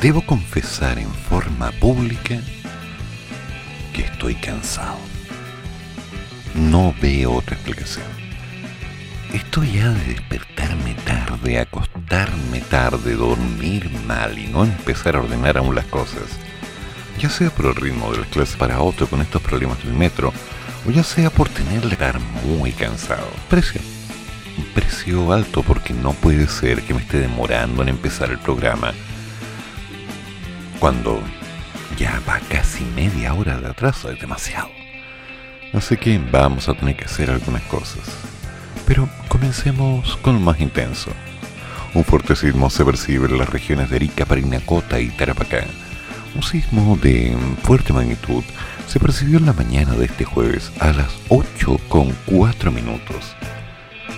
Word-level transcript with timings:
Debo 0.00 0.20
confesar 0.20 0.98
en 0.98 1.08
forma 1.08 1.70
pública 1.72 2.38
que 3.94 4.02
estoy 4.02 4.34
cansado. 4.34 4.98
No 6.54 6.94
veo 7.00 7.32
otra 7.32 7.54
explicación. 7.54 8.04
Estoy 9.32 9.72
ya 9.72 9.88
de 9.88 10.04
despertarme 10.04 10.94
tarde, 11.06 11.58
acostarme 11.58 12.60
tarde, 12.60 13.14
dormir 13.14 13.90
mal 14.06 14.38
y 14.38 14.46
no 14.46 14.64
empezar 14.64 15.16
a 15.16 15.20
ordenar 15.20 15.56
aún 15.56 15.74
las 15.74 15.86
cosas. 15.86 16.38
Ya 17.18 17.30
sea 17.30 17.48
por 17.48 17.64
el 17.64 17.74
ritmo 17.74 18.12
de 18.12 18.18
las 18.18 18.28
clases 18.28 18.56
para 18.56 18.82
otro 18.82 19.06
con 19.06 19.22
estos 19.22 19.40
problemas 19.40 19.82
del 19.82 19.94
metro, 19.94 20.30
o 20.86 20.90
ya 20.90 21.04
sea 21.04 21.30
por 21.30 21.48
tenerle 21.48 21.94
estar 21.94 22.20
muy 22.20 22.72
cansado. 22.72 23.30
Precio. 23.48 23.80
Precio 24.74 25.32
alto 25.32 25.62
porque 25.62 25.94
no 25.94 26.12
puede 26.12 26.46
ser 26.48 26.82
que 26.82 26.92
me 26.92 27.00
esté 27.00 27.18
demorando 27.18 27.82
en 27.82 27.88
empezar 27.88 28.30
el 28.30 28.38
programa. 28.38 28.92
Cuando 30.78 31.20
ya 31.98 32.20
va 32.28 32.38
casi 32.50 32.84
media 32.84 33.32
hora 33.34 33.58
de 33.58 33.68
atraso, 33.68 34.10
es 34.10 34.20
demasiado. 34.20 34.68
Así 35.72 35.96
que 35.96 36.18
vamos 36.18 36.68
a 36.68 36.74
tener 36.74 36.96
que 36.96 37.06
hacer 37.06 37.30
algunas 37.30 37.62
cosas. 37.62 38.04
Pero 38.86 39.08
comencemos 39.28 40.16
con 40.18 40.34
lo 40.34 40.40
más 40.40 40.60
intenso. 40.60 41.10
Un 41.94 42.04
fuerte 42.04 42.36
sismo 42.36 42.68
se 42.68 42.84
percibe 42.84 43.26
en 43.26 43.38
las 43.38 43.48
regiones 43.48 43.88
de 43.88 43.96
Arica, 43.96 44.26
Parinacota 44.26 45.00
y 45.00 45.08
Tarapacá. 45.08 45.64
Un 46.34 46.42
sismo 46.42 46.98
de 47.02 47.34
fuerte 47.62 47.94
magnitud 47.94 48.44
se 48.86 49.00
percibió 49.00 49.38
en 49.38 49.46
la 49.46 49.54
mañana 49.54 49.94
de 49.94 50.04
este 50.04 50.24
jueves 50.24 50.70
a 50.78 50.92
las 50.92 51.10
8.4 51.28 52.70
minutos. 52.70 53.34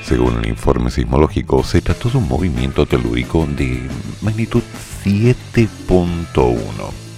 Según 0.08 0.38
el 0.38 0.48
informe 0.48 0.90
sismológico, 0.90 1.62
se 1.62 1.82
trató 1.82 2.08
de 2.08 2.18
un 2.18 2.28
movimiento 2.28 2.86
telúrico 2.86 3.46
de 3.46 3.88
magnitud 4.22 4.62
7.1 5.04 7.08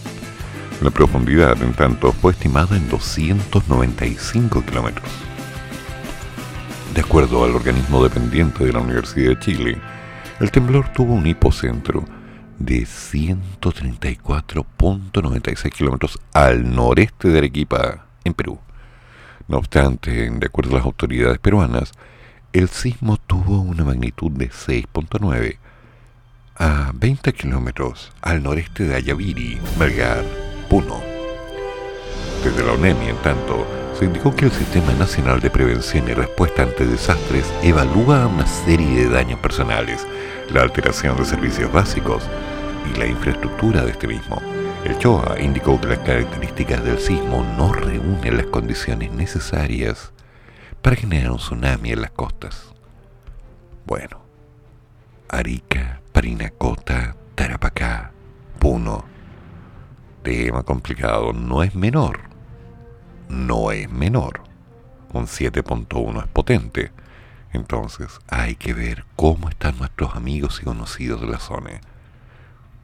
la 0.83 0.91
profundidad, 0.91 1.63
en 1.63 1.75
tanto, 1.75 2.11
fue 2.11 2.33
estimada 2.33 2.75
en 2.75 2.89
295 2.89 4.65
kilómetros. 4.65 5.07
De 6.95 7.03
acuerdo 7.03 7.45
al 7.45 7.55
organismo 7.55 8.03
dependiente 8.03 8.65
de 8.65 8.73
la 8.73 8.79
Universidad 8.79 9.29
de 9.29 9.39
Chile, 9.39 9.79
el 10.41 10.51
temblor 10.51 10.89
tuvo 10.89 11.13
un 11.13 11.27
hipocentro 11.27 12.07
de 12.59 12.85
134.96 12.85 15.71
kilómetros 15.71 16.19
al 16.33 16.75
noreste 16.75 17.29
de 17.29 17.37
Arequipa, 17.39 18.07
en 18.25 18.33
Perú. 18.33 18.59
No 19.49 19.59
obstante, 19.59 20.31
de 20.31 20.47
acuerdo 20.47 20.71
a 20.73 20.77
las 20.79 20.87
autoridades 20.87 21.39
peruanas, 21.39 21.93
el 22.53 22.69
sismo 22.69 23.17
tuvo 23.17 23.61
una 23.61 23.85
magnitud 23.85 24.31
de 24.33 24.51
6.9 24.51 25.59
a 26.57 26.91
20 26.95 27.33
kilómetros 27.33 28.13
al 28.21 28.43
noreste 28.43 28.85
de 28.85 28.97
Ayaviri, 28.97 29.61
Melgar, 29.79 30.25
desde 32.45 32.65
la 32.65 32.73
UNEMI, 32.75 33.09
en 33.09 33.17
tanto, 33.17 33.67
se 33.99 34.05
indicó 34.05 34.35
que 34.35 34.45
el 34.45 34.53
Sistema 34.53 34.93
Nacional 34.95 35.41
de 35.41 35.51
Prevención 35.51 36.09
y 36.09 36.15
Respuesta 36.15 36.63
ante 36.63 36.87
Desastres 36.87 37.53
evalúa 37.63 38.27
una 38.29 38.47
serie 38.47 39.05
de 39.05 39.09
daños 39.09 39.41
personales, 39.41 40.07
la 40.53 40.63
alteración 40.63 41.17
de 41.17 41.25
servicios 41.25 41.73
básicos 41.73 42.23
y 42.89 42.99
la 42.99 43.07
infraestructura 43.07 43.85
de 43.85 43.91
este 43.91 44.07
mismo. 44.07 44.41
El 44.85 44.97
CHOA 44.97 45.41
indicó 45.41 45.81
que 45.81 45.89
las 45.89 45.99
características 45.99 46.85
del 46.85 46.99
sismo 46.99 47.45
no 47.59 47.73
reúnen 47.73 48.37
las 48.37 48.47
condiciones 48.47 49.13
necesarias 49.13 50.13
para 50.83 50.97
generar 50.97 51.31
un 51.31 51.39
tsunami 51.39 51.91
en 51.91 52.03
las 52.03 52.11
costas. 52.11 52.73
Bueno, 53.87 54.21
Arica, 55.29 56.01
Parinacota, 56.13 57.17
Tarapacá, 57.35 58.13
Puno, 58.59 59.05
tema 60.23 60.63
complicado 60.63 61.33
no 61.33 61.63
es 61.63 61.75
menor. 61.75 62.21
No 63.29 63.71
es 63.71 63.91
menor. 63.91 64.43
Un 65.13 65.27
7.1 65.27 66.23
es 66.23 66.29
potente. 66.29 66.93
Entonces 67.53 68.19
hay 68.29 68.55
que 68.55 68.75
ver 68.75 69.05
cómo 69.17 69.49
están 69.49 69.79
nuestros 69.79 70.15
amigos 70.15 70.61
y 70.61 70.65
conocidos 70.65 71.21
de 71.21 71.27
la 71.27 71.39
zona. 71.39 71.81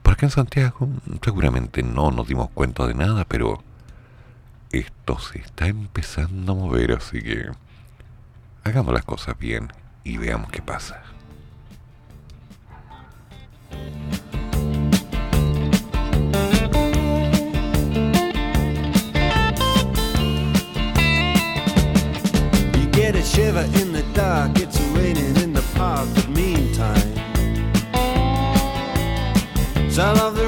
Porque 0.03 0.27
en 0.27 0.31
Santiago 0.31 0.89
seguramente 1.23 1.83
no 1.83 2.11
nos 2.11 2.29
dimos 2.29 2.51
cuenta 2.51 2.87
de 2.87 2.95
nada, 2.95 3.25
pero 3.25 3.63
esto 4.71 5.19
se 5.19 5.41
está 5.41 5.67
empezando 5.67 6.53
a 6.53 6.55
mover, 6.55 6.93
así 6.93 7.23
que 7.23 7.51
hagamos 8.67 8.93
las 8.93 9.05
cosas 9.05 9.39
bien 9.39 9.73
y 10.03 10.17
veamos 10.17 10.51
qué 10.51 10.61
pasa. 10.61 11.03
get 22.93 23.15
a 23.15 23.23
shiver 23.23 23.65
in 23.81 23.93
the 23.93 24.03
dark. 24.15 24.59
It's 24.59 24.81
raining 24.97 25.37
in 25.37 25.53
the 25.53 25.63
park, 25.75 26.09
but 26.15 26.29
meantime, 26.31 26.97
sound 29.91 30.19
of 30.19 30.35
the 30.35 30.46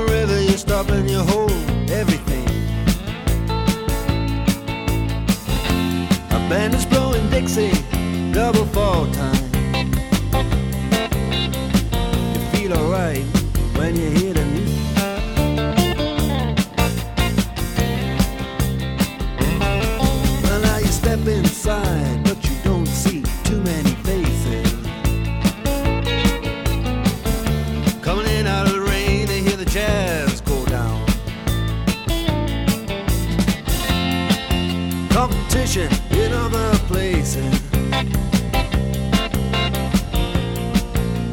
Competition 35.68 36.18
in 36.18 36.32
other 36.32 36.78
places. 36.86 37.44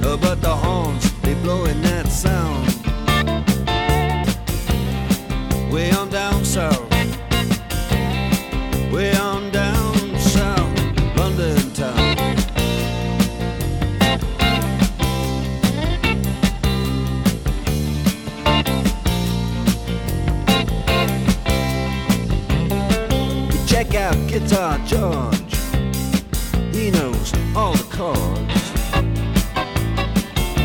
Uh, 0.03 0.17
But 0.17 0.41
the 0.41 0.53
horns, 0.53 1.09
they 1.21 1.35
blowing 1.35 1.81
that 1.83 2.07
sound. 2.09 2.64
Guitar 24.55 24.79
George. 24.85 25.55
He 26.73 26.89
knows 26.89 27.33
all 27.57 27.73
the 27.73 27.83
chords. 27.91 28.71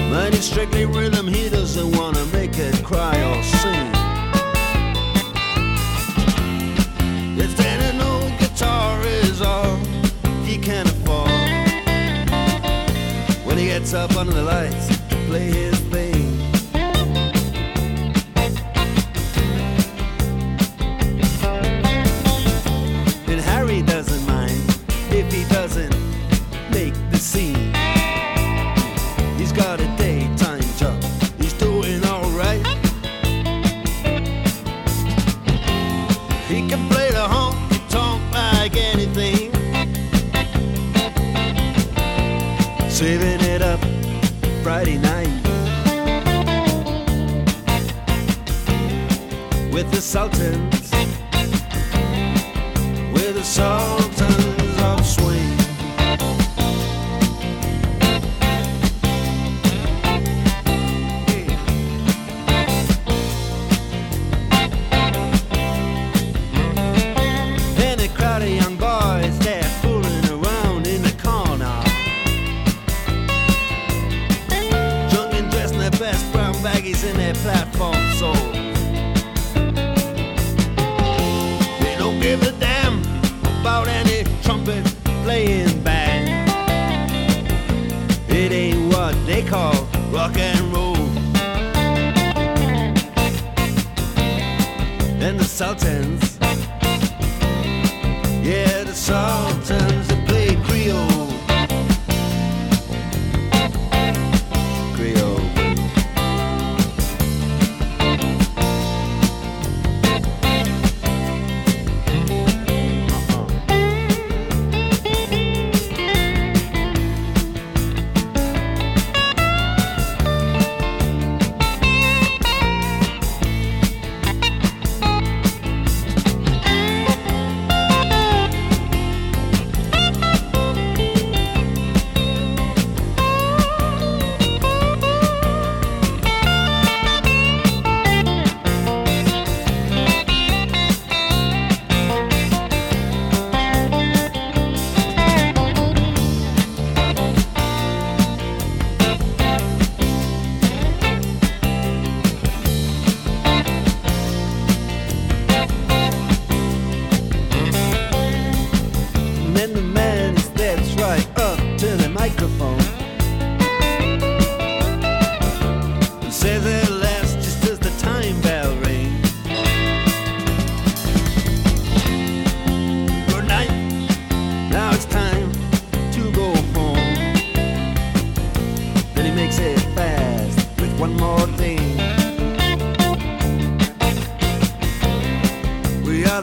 But 0.09 0.33
it's 0.33 0.45
strictly 0.45 0.85
rhythm, 0.85 1.27
he 1.27 1.49
doesn't 1.49 1.97
wanna 1.97 2.25
make 2.27 2.57
it 2.57 2.85
cry 2.85 3.17
or 3.31 3.43
sing. 3.43 3.91
If 7.37 7.57
then 7.57 7.81
an 7.93 8.01
old 8.01 8.39
guitar 8.39 9.03
is 9.03 9.43
all 9.43 9.77
he 10.45 10.57
can 10.57 10.87
afford 10.87 11.31
When 13.45 13.59
he 13.59 13.65
gets 13.65 13.93
up 13.93 14.17
under 14.17 14.33
the 14.33 14.45
lights 14.45 14.87
to 15.09 15.17
play 15.27 15.51
his 15.51 15.80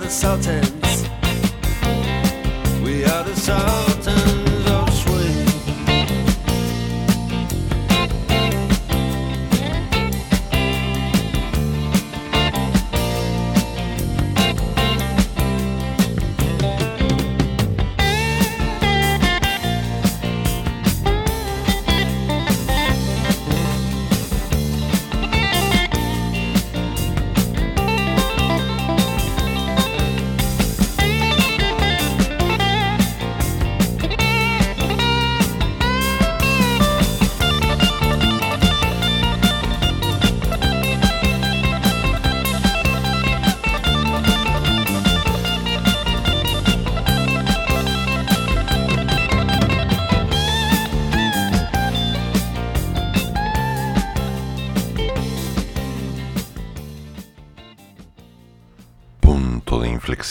the 0.07 0.13
Sultans. 0.13 0.76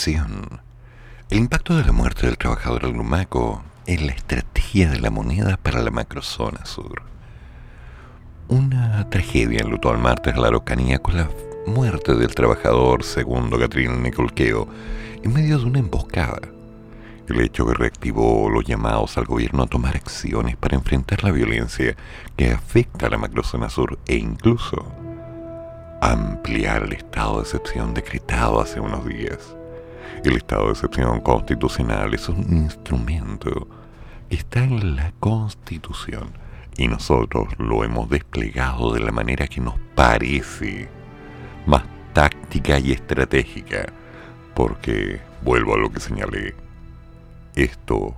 El 0.05 1.39
impacto 1.39 1.75
de 1.75 1.83
la 1.83 1.91
muerte 1.91 2.27
del 2.27 2.37
trabajador 2.37 2.85
allumaco 2.85 3.63
en 3.87 4.05
la 4.05 4.13
estrategia 4.13 4.91
de 4.91 4.99
la 4.99 5.09
moneda 5.09 5.57
para 5.57 5.81
la 5.81 5.89
macrozona 5.89 6.65
sur. 6.67 7.01
Una 8.47 9.09
tragedia 9.09 9.61
enlutó 9.61 9.89
al 9.89 9.97
martes 9.97 10.37
la 10.37 10.49
Araucanía 10.49 10.99
con 10.99 11.17
la 11.17 11.27
muerte 11.65 12.13
del 12.13 12.35
trabajador 12.35 13.03
segundo 13.03 13.57
Catrín 13.57 14.03
Nicolqueo 14.03 14.67
en 15.23 15.33
medio 15.33 15.57
de 15.57 15.65
una 15.65 15.79
emboscada. 15.79 16.41
El 17.27 17.41
hecho 17.41 17.65
que 17.65 17.73
reactivó 17.73 18.51
los 18.51 18.65
llamados 18.65 19.17
al 19.17 19.25
gobierno 19.25 19.63
a 19.63 19.67
tomar 19.67 19.95
acciones 19.95 20.57
para 20.57 20.75
enfrentar 20.75 21.23
la 21.23 21.31
violencia 21.31 21.97
que 22.37 22.51
afecta 22.51 23.07
a 23.07 23.09
la 23.09 23.17
macrozona 23.17 23.67
sur 23.67 23.97
e 24.05 24.15
incluso 24.15 24.85
ampliar 26.01 26.83
el 26.83 26.93
estado 26.93 27.37
de 27.37 27.41
excepción 27.41 27.95
decretado 27.95 28.61
hace 28.61 28.79
unos 28.79 29.03
días. 29.03 29.56
El 30.23 30.35
estado 30.35 30.65
de 30.65 30.71
excepción 30.71 31.21
constitucional 31.21 32.13
es 32.13 32.27
un 32.27 32.41
instrumento 32.49 33.67
que 34.29 34.35
está 34.35 34.63
en 34.63 34.95
la 34.95 35.13
Constitución 35.19 36.31
y 36.75 36.87
nosotros 36.87 37.47
lo 37.59 37.83
hemos 37.83 38.09
desplegado 38.09 38.93
de 38.93 38.99
la 38.99 39.11
manera 39.11 39.47
que 39.47 39.61
nos 39.61 39.75
parece 39.95 40.89
más 41.65 41.83
táctica 42.13 42.79
y 42.79 42.93
estratégica, 42.93 43.93
porque, 44.55 45.21
vuelvo 45.43 45.75
a 45.75 45.77
lo 45.77 45.91
que 45.91 45.99
señalé, 45.99 46.55
esto 47.55 48.15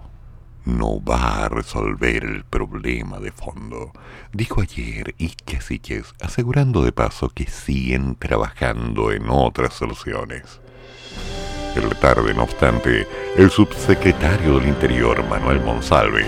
no 0.65 1.03
va 1.03 1.45
a 1.45 1.49
resolver 1.49 2.23
el 2.23 2.43
problema 2.45 3.19
de 3.19 3.31
fondo, 3.31 3.91
dijo 4.31 4.61
ayer 4.61 5.15
Ike 5.17 5.61
Siches, 5.61 6.13
asegurando 6.21 6.83
de 6.83 6.91
paso 6.91 7.29
que 7.29 7.45
siguen 7.45 8.15
trabajando 8.15 9.11
en 9.11 9.29
otras 9.29 9.73
soluciones. 9.73 10.61
En 11.75 11.87
la 11.87 11.95
tarde, 11.95 12.33
no 12.33 12.43
obstante, 12.43 13.07
el 13.37 13.51
subsecretario 13.51 14.57
del 14.57 14.69
Interior, 14.69 15.23
Manuel 15.29 15.61
Monsalve, 15.61 16.25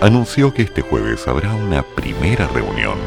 anunció 0.00 0.52
que 0.52 0.62
este 0.62 0.82
jueves 0.82 1.26
habrá 1.26 1.54
una 1.54 1.82
primera 1.82 2.46
reunión 2.48 2.98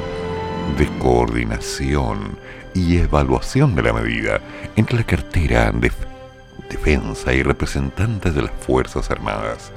de 0.78 0.88
coordinación 0.98 2.38
y 2.74 2.98
evaluación 2.98 3.76
de 3.76 3.84
la 3.84 3.94
medida 3.94 4.42
entre 4.76 4.98
la 4.98 5.04
cartera 5.04 5.72
de 5.72 5.92
defensa 6.70 7.34
y 7.34 7.44
representantes 7.44 8.34
de 8.34 8.42
las 8.42 8.52
Fuerzas 8.52 9.12
Armadas. 9.12 9.72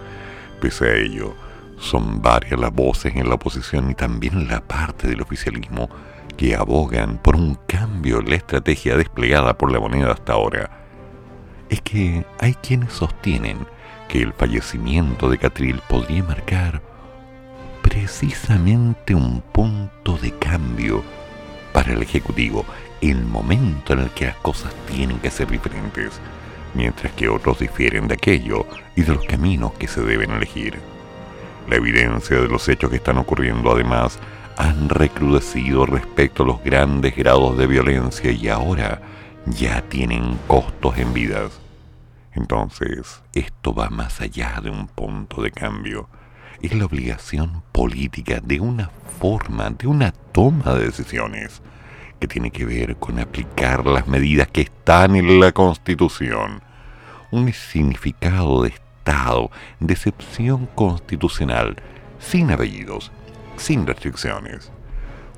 Pese 0.60 0.86
a 0.86 0.94
ello, 0.96 1.34
son 1.78 2.22
varias 2.22 2.58
las 2.58 2.72
voces 2.72 3.14
en 3.14 3.28
la 3.28 3.34
oposición 3.34 3.90
y 3.90 3.94
también 3.94 4.48
la 4.48 4.60
parte 4.60 5.06
del 5.06 5.20
oficialismo 5.20 5.88
que 6.36 6.54
abogan 6.54 7.18
por 7.18 7.36
un 7.36 7.58
cambio 7.66 8.20
en 8.20 8.30
la 8.30 8.36
estrategia 8.36 8.96
desplegada 8.96 9.58
por 9.58 9.70
la 9.70 9.80
moneda 9.80 10.12
hasta 10.12 10.32
ahora. 10.32 10.77
Es 11.68 11.82
que 11.82 12.24
hay 12.38 12.54
quienes 12.54 12.92
sostienen 12.92 13.66
que 14.08 14.22
el 14.22 14.32
fallecimiento 14.32 15.28
de 15.28 15.38
Catril 15.38 15.80
podría 15.88 16.24
marcar 16.24 16.80
precisamente 17.82 19.14
un 19.14 19.40
punto 19.40 20.16
de 20.18 20.32
cambio 20.38 21.02
para 21.72 21.92
el 21.92 22.02
Ejecutivo, 22.02 22.64
el 23.00 23.24
momento 23.24 23.92
en 23.92 24.00
el 24.00 24.10
que 24.10 24.26
las 24.26 24.36
cosas 24.36 24.72
tienen 24.90 25.18
que 25.18 25.30
ser 25.30 25.48
diferentes, 25.48 26.20
mientras 26.74 27.12
que 27.12 27.28
otros 27.28 27.58
difieren 27.58 28.08
de 28.08 28.14
aquello 28.14 28.66
y 28.96 29.02
de 29.02 29.14
los 29.14 29.24
caminos 29.26 29.72
que 29.74 29.88
se 29.88 30.00
deben 30.02 30.30
elegir. 30.30 30.78
La 31.68 31.76
evidencia 31.76 32.40
de 32.40 32.48
los 32.48 32.66
hechos 32.68 32.90
que 32.90 32.96
están 32.96 33.18
ocurriendo 33.18 33.70
además 33.70 34.18
han 34.56 34.88
recrudecido 34.88 35.84
respecto 35.84 36.42
a 36.42 36.46
los 36.46 36.64
grandes 36.64 37.14
grados 37.14 37.58
de 37.58 37.66
violencia 37.66 38.30
y 38.32 38.48
ahora 38.48 39.00
ya 39.50 39.82
tienen 39.82 40.38
costos 40.46 40.98
en 40.98 41.12
vidas. 41.12 41.60
Entonces, 42.32 43.22
esto 43.32 43.74
va 43.74 43.90
más 43.90 44.20
allá 44.20 44.60
de 44.62 44.70
un 44.70 44.86
punto 44.86 45.42
de 45.42 45.50
cambio. 45.50 46.08
Es 46.62 46.74
la 46.74 46.86
obligación 46.86 47.62
política 47.72 48.40
de 48.42 48.60
una 48.60 48.90
forma, 49.20 49.70
de 49.70 49.86
una 49.86 50.12
toma 50.12 50.74
de 50.74 50.86
decisiones, 50.86 51.62
que 52.20 52.28
tiene 52.28 52.50
que 52.50 52.64
ver 52.64 52.96
con 52.96 53.18
aplicar 53.18 53.86
las 53.86 54.08
medidas 54.08 54.48
que 54.48 54.62
están 54.62 55.16
en 55.16 55.40
la 55.40 55.52
Constitución. 55.52 56.62
Un 57.30 57.52
significado 57.52 58.62
de 58.62 58.70
Estado, 58.70 59.50
de 59.80 59.94
excepción 59.94 60.66
constitucional, 60.74 61.76
sin 62.18 62.50
apellidos, 62.50 63.12
sin 63.56 63.86
restricciones. 63.86 64.72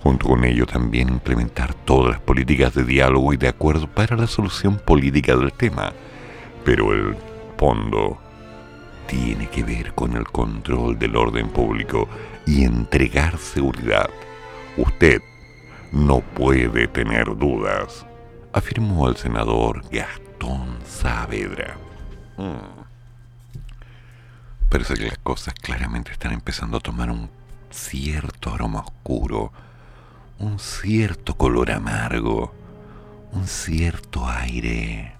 Junto 0.02 0.28
con 0.28 0.44
ello 0.44 0.66
también 0.66 1.08
implementar 1.08 1.74
todas 1.74 2.12
las 2.12 2.20
políticas 2.20 2.74
de 2.74 2.84
diálogo 2.84 3.32
y 3.32 3.36
de 3.36 3.48
acuerdo 3.48 3.86
para 3.86 4.16
la 4.16 4.26
solución 4.26 4.78
política 4.78 5.36
del 5.36 5.52
tema. 5.52 5.92
Pero 6.64 6.92
el 6.92 7.16
fondo 7.58 8.18
tiene 9.06 9.48
que 9.48 9.62
ver 9.62 9.92
con 9.94 10.16
el 10.16 10.24
control 10.24 10.98
del 10.98 11.16
orden 11.16 11.48
público 11.48 12.08
y 12.46 12.64
entregar 12.64 13.36
seguridad. 13.38 14.08
Usted 14.76 15.20
no 15.92 16.20
puede 16.20 16.88
tener 16.88 17.36
dudas, 17.36 18.06
afirmó 18.52 19.08
el 19.08 19.16
senador 19.16 19.82
Gastón 19.90 20.78
Saavedra. 20.86 21.76
Mm. 22.36 22.80
Parece 24.68 24.94
que 24.94 25.08
las 25.08 25.18
cosas 25.18 25.54
claramente 25.54 26.12
están 26.12 26.32
empezando 26.32 26.76
a 26.76 26.80
tomar 26.80 27.10
un 27.10 27.28
cierto 27.70 28.54
aroma 28.54 28.80
oscuro, 28.80 29.52
un 30.40 30.58
cierto 30.58 31.36
color 31.36 31.70
amargo, 31.70 32.52
un 33.32 33.46
cierto 33.46 34.26
aire 34.26 35.14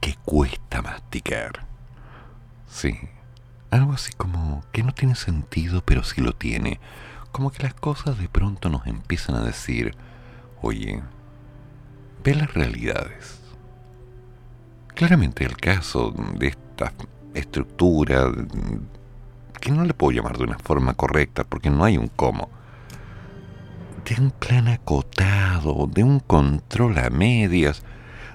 que 0.00 0.16
cuesta 0.24 0.82
masticar. 0.82 1.64
Sí, 2.68 2.98
algo 3.70 3.92
así 3.92 4.12
como 4.14 4.64
que 4.72 4.82
no 4.82 4.92
tiene 4.92 5.14
sentido, 5.14 5.82
pero 5.84 6.02
sí 6.02 6.20
lo 6.20 6.32
tiene. 6.32 6.80
Como 7.30 7.52
que 7.52 7.62
las 7.62 7.74
cosas 7.74 8.18
de 8.18 8.28
pronto 8.28 8.68
nos 8.68 8.86
empiezan 8.88 9.36
a 9.36 9.44
decir, 9.44 9.96
oye, 10.60 11.00
ve 12.24 12.34
las 12.34 12.52
realidades. 12.52 13.40
Claramente 14.88 15.44
el 15.44 15.56
caso 15.56 16.12
de 16.36 16.48
esta 16.48 16.92
estructura 17.34 18.32
que 19.60 19.70
no 19.70 19.84
le 19.84 19.94
puedo 19.94 20.10
llamar 20.10 20.36
de 20.36 20.44
una 20.44 20.58
forma 20.58 20.94
correcta 20.94 21.44
porque 21.44 21.70
no 21.70 21.84
hay 21.84 21.96
un 21.96 22.08
cómo, 22.08 22.50
de 24.10 24.20
un 24.20 24.32
plan 24.32 24.66
acotado, 24.66 25.86
de 25.86 26.02
un 26.02 26.18
control 26.18 26.98
a 26.98 27.10
medias, 27.10 27.84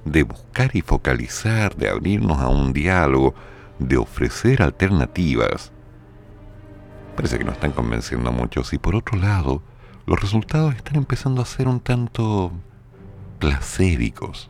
de 0.05 0.23
buscar 0.23 0.73
y 0.73 0.79
focalizar, 0.79 1.75
de 1.75 1.89
abrirnos 1.89 2.39
a 2.39 2.47
un 2.47 2.71
diálogo, 2.71 3.35
de 3.77 3.97
ofrecer 3.97 4.61
alternativas, 4.61 5.73
parece 7.17 7.37
que 7.37 7.43
no 7.43 7.51
están 7.51 7.73
convenciendo 7.73 8.29
a 8.29 8.33
muchos 8.33 8.71
y 8.71 8.77
por 8.77 8.95
otro 8.95 9.17
lado, 9.17 9.61
los 10.05 10.21
resultados 10.21 10.75
están 10.75 10.95
empezando 10.95 11.41
a 11.41 11.45
ser 11.45 11.67
un 11.67 11.81
tanto 11.81 12.53
placébicos. 13.39 14.49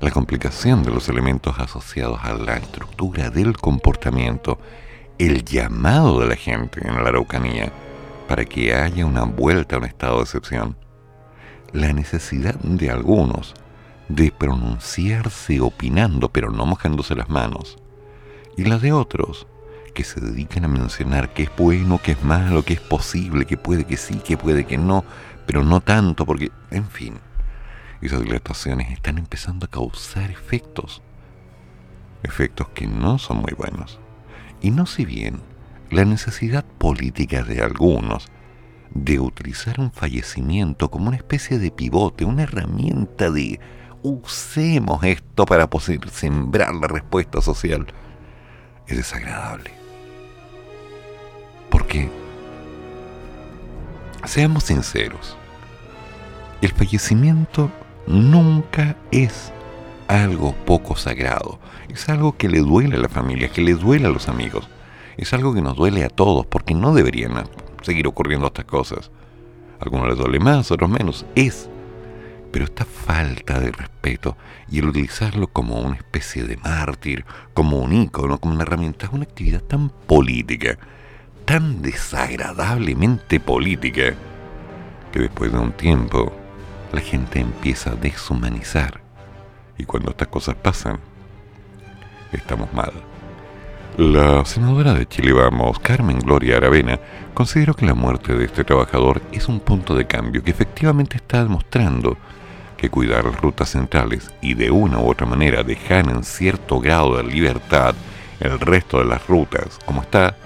La 0.00 0.10
complicación 0.10 0.84
de 0.84 0.90
los 0.90 1.10
elementos 1.10 1.58
asociados 1.58 2.18
a 2.22 2.32
la 2.32 2.56
estructura 2.56 3.28
del 3.28 3.58
comportamiento, 3.58 4.58
el 5.18 5.44
llamado 5.44 6.18
de 6.20 6.28
la 6.28 6.36
gente 6.36 6.80
en 6.86 6.94
la 6.94 7.10
Araucanía 7.10 7.70
para 8.22 8.44
que 8.44 8.74
haya 8.74 9.06
una 9.06 9.24
vuelta 9.24 9.76
a 9.76 9.78
un 9.78 9.84
estado 9.84 10.16
de 10.16 10.22
excepción, 10.22 10.76
la 11.72 11.92
necesidad 11.92 12.54
de 12.56 12.90
algunos 12.90 13.54
de 14.08 14.30
pronunciarse 14.30 15.60
opinando 15.60 16.28
pero 16.28 16.50
no 16.50 16.66
mojándose 16.66 17.14
las 17.14 17.28
manos, 17.28 17.76
y 18.56 18.64
la 18.64 18.78
de 18.78 18.92
otros 18.92 19.46
que 19.94 20.04
se 20.04 20.20
dedican 20.20 20.64
a 20.64 20.68
mencionar 20.68 21.32
que 21.34 21.44
es 21.44 21.50
bueno, 21.56 22.00
que 22.02 22.12
es 22.12 22.24
malo, 22.24 22.64
que 22.64 22.74
es 22.74 22.80
posible, 22.80 23.44
que 23.46 23.56
puede 23.56 23.84
que 23.84 23.96
sí, 23.96 24.16
que 24.16 24.36
puede 24.36 24.64
que 24.64 24.78
no, 24.78 25.04
pero 25.46 25.62
no 25.62 25.80
tanto 25.80 26.24
porque, 26.24 26.50
en 26.70 26.86
fin 26.86 27.18
esas 28.02 28.20
dilataciones 28.20 28.90
están 28.90 29.16
empezando 29.16 29.66
a 29.66 29.70
causar 29.70 30.30
efectos. 30.30 31.02
Efectos 32.24 32.68
que 32.70 32.86
no 32.86 33.18
son 33.18 33.38
muy 33.38 33.52
buenos. 33.56 34.00
Y 34.60 34.70
no 34.70 34.86
si 34.86 35.04
bien 35.04 35.40
la 35.92 36.06
necesidad 36.06 36.64
política 36.64 37.42
de 37.42 37.62
algunos 37.62 38.28
de 38.94 39.20
utilizar 39.20 39.78
un 39.78 39.92
fallecimiento 39.92 40.90
como 40.90 41.08
una 41.08 41.16
especie 41.16 41.58
de 41.58 41.70
pivote, 41.70 42.24
una 42.24 42.44
herramienta 42.44 43.30
de 43.30 43.60
usemos 44.02 45.04
esto 45.04 45.44
para 45.44 45.68
poder 45.68 46.08
sembrar 46.10 46.74
la 46.74 46.88
respuesta 46.88 47.42
social, 47.42 47.86
es 48.86 48.96
desagradable. 48.96 49.70
Porque, 51.70 52.10
seamos 54.24 54.64
sinceros, 54.64 55.36
el 56.62 56.72
fallecimiento 56.72 57.70
nunca 58.06 58.96
es 59.10 59.52
algo 60.08 60.54
poco 60.64 60.96
sagrado. 60.96 61.58
Es 61.88 62.08
algo 62.08 62.36
que 62.36 62.48
le 62.48 62.60
duele 62.60 62.96
a 62.96 63.00
la 63.00 63.08
familia, 63.08 63.48
que 63.48 63.60
le 63.62 63.74
duele 63.74 64.06
a 64.06 64.10
los 64.10 64.28
amigos. 64.28 64.68
Es 65.16 65.32
algo 65.32 65.54
que 65.54 65.62
nos 65.62 65.76
duele 65.76 66.04
a 66.04 66.08
todos, 66.08 66.46
porque 66.46 66.74
no 66.74 66.94
deberían 66.94 67.44
seguir 67.82 68.06
ocurriendo 68.06 68.46
estas 68.46 68.64
cosas. 68.64 69.10
A 69.80 69.84
algunos 69.84 70.08
les 70.08 70.18
duele 70.18 70.38
más, 70.38 70.70
otros 70.70 70.90
menos. 70.90 71.26
Es. 71.34 71.68
Pero 72.50 72.64
esta 72.64 72.84
falta 72.84 73.60
de 73.60 73.72
respeto 73.72 74.36
y 74.70 74.78
el 74.78 74.88
utilizarlo 74.88 75.46
como 75.46 75.80
una 75.80 75.96
especie 75.96 76.44
de 76.44 76.58
mártir, 76.58 77.24
como 77.54 77.78
un 77.78 77.92
ícono, 77.92 78.38
como 78.38 78.54
una 78.54 78.62
herramienta, 78.62 79.06
es 79.06 79.12
una 79.12 79.24
actividad 79.24 79.62
tan 79.62 79.88
política, 79.88 80.78
tan 81.46 81.80
desagradablemente 81.80 83.40
política, 83.40 84.14
que 85.12 85.20
después 85.20 85.50
de 85.52 85.58
un 85.58 85.72
tiempo 85.72 86.32
la 86.92 87.00
gente 87.00 87.40
empieza 87.40 87.92
a 87.92 87.96
deshumanizar. 87.96 89.00
Y 89.78 89.84
cuando 89.84 90.10
estas 90.10 90.28
cosas 90.28 90.54
pasan, 90.56 91.00
estamos 92.32 92.72
mal. 92.74 92.92
La 93.98 94.42
senadora 94.46 94.94
de 94.94 95.06
Chile 95.06 95.34
Vamos, 95.34 95.78
Carmen 95.78 96.18
Gloria 96.18 96.56
Aravena, 96.56 96.98
consideró 97.34 97.74
que 97.74 97.84
la 97.84 97.92
muerte 97.92 98.34
de 98.34 98.46
este 98.46 98.64
trabajador 98.64 99.20
es 99.32 99.48
un 99.48 99.60
punto 99.60 99.94
de 99.94 100.06
cambio 100.06 100.42
que 100.42 100.50
efectivamente 100.50 101.18
está 101.18 101.42
demostrando 101.42 102.16
que 102.78 102.88
cuidar 102.88 103.26
las 103.26 103.38
rutas 103.38 103.68
centrales 103.68 104.32
y 104.40 104.54
de 104.54 104.70
una 104.70 104.98
u 104.98 105.10
otra 105.10 105.26
manera 105.26 105.62
dejar 105.62 106.08
en 106.08 106.24
cierto 106.24 106.80
grado 106.80 107.18
de 107.18 107.24
libertad 107.24 107.94
el 108.40 108.58
resto 108.60 108.98
de 108.98 109.04
las 109.04 109.26
rutas 109.26 109.78
como 109.84 110.00
está, 110.00 110.36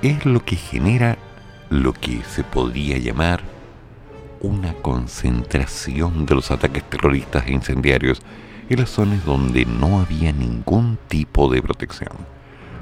es 0.00 0.24
lo 0.24 0.44
que 0.44 0.54
genera 0.54 1.18
lo 1.70 1.94
que 1.94 2.22
se 2.22 2.44
podría 2.44 2.96
llamar 2.98 3.40
una 4.40 4.72
concentración 4.72 6.26
de 6.26 6.36
los 6.36 6.52
ataques 6.52 6.84
terroristas 6.84 7.44
e 7.48 7.54
incendiarios 7.54 8.22
en 8.68 8.78
las 8.78 8.90
zonas 8.90 9.24
donde 9.24 9.64
no 9.64 9.98
había 9.98 10.30
ningún 10.30 10.96
tipo 11.08 11.50
de 11.50 11.60
protección. 11.60 12.33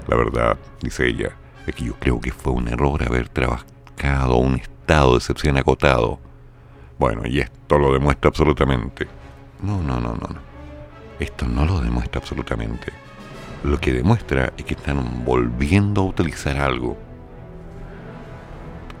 La 0.07 0.17
verdad, 0.17 0.57
dice 0.81 1.07
ella, 1.07 1.31
es 1.65 1.75
que 1.75 1.85
yo 1.85 1.95
creo 1.99 2.19
que 2.19 2.31
fue 2.31 2.53
un 2.53 2.67
error 2.67 3.03
haber 3.03 3.29
trabajado 3.29 4.35
un 4.37 4.55
estado 4.55 5.11
de 5.11 5.17
excepción 5.17 5.57
acotado. 5.57 6.19
Bueno, 6.99 7.23
y 7.25 7.39
esto 7.39 7.77
lo 7.77 7.93
demuestra 7.93 8.29
absolutamente. 8.29 9.07
No, 9.61 9.81
no, 9.81 9.99
no, 9.99 10.13
no, 10.15 10.27
no. 10.27 10.41
Esto 11.19 11.47
no 11.47 11.65
lo 11.65 11.79
demuestra 11.79 12.19
absolutamente. 12.19 12.91
Lo 13.63 13.79
que 13.79 13.93
demuestra 13.93 14.53
es 14.57 14.65
que 14.65 14.73
están 14.73 15.23
volviendo 15.23 16.01
a 16.01 16.05
utilizar 16.05 16.57
algo 16.57 16.97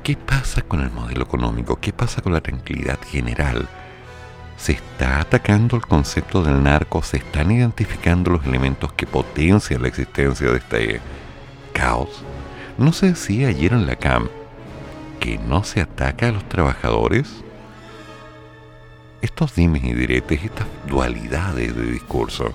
¿Qué 0.03 0.17
pasa 0.17 0.61
con 0.61 0.81
el 0.81 0.91
modelo 0.91 1.23
económico? 1.23 1.77
¿Qué 1.79 1.93
pasa 1.93 2.21
con 2.21 2.33
la 2.33 2.41
tranquilidad 2.41 2.99
general? 3.07 3.69
¿Se 4.57 4.73
está 4.73 5.19
atacando 5.19 5.75
el 5.75 5.81
concepto 5.81 6.43
del 6.43 6.63
narco? 6.63 7.01
¿Se 7.01 7.17
están 7.17 7.51
identificando 7.51 8.31
los 8.31 8.45
elementos 8.45 8.93
que 8.93 9.05
potencian 9.05 9.81
la 9.81 9.89
existencia 9.89 10.51
de 10.51 10.57
este 10.57 11.01
caos? 11.73 12.23
¿No 12.77 12.93
se 12.93 13.07
decía 13.07 13.49
ayer 13.49 13.73
en 13.73 13.85
la 13.85 13.95
CAM 13.95 14.29
que 15.19 15.37
no 15.37 15.63
se 15.63 15.81
ataca 15.81 16.29
a 16.29 16.31
los 16.31 16.47
trabajadores? 16.47 17.43
Estos 19.21 19.55
dimes 19.55 19.83
y 19.83 19.93
diretes, 19.93 20.43
estas 20.43 20.67
dualidades 20.87 21.75
de 21.75 21.85
discurso, 21.85 22.53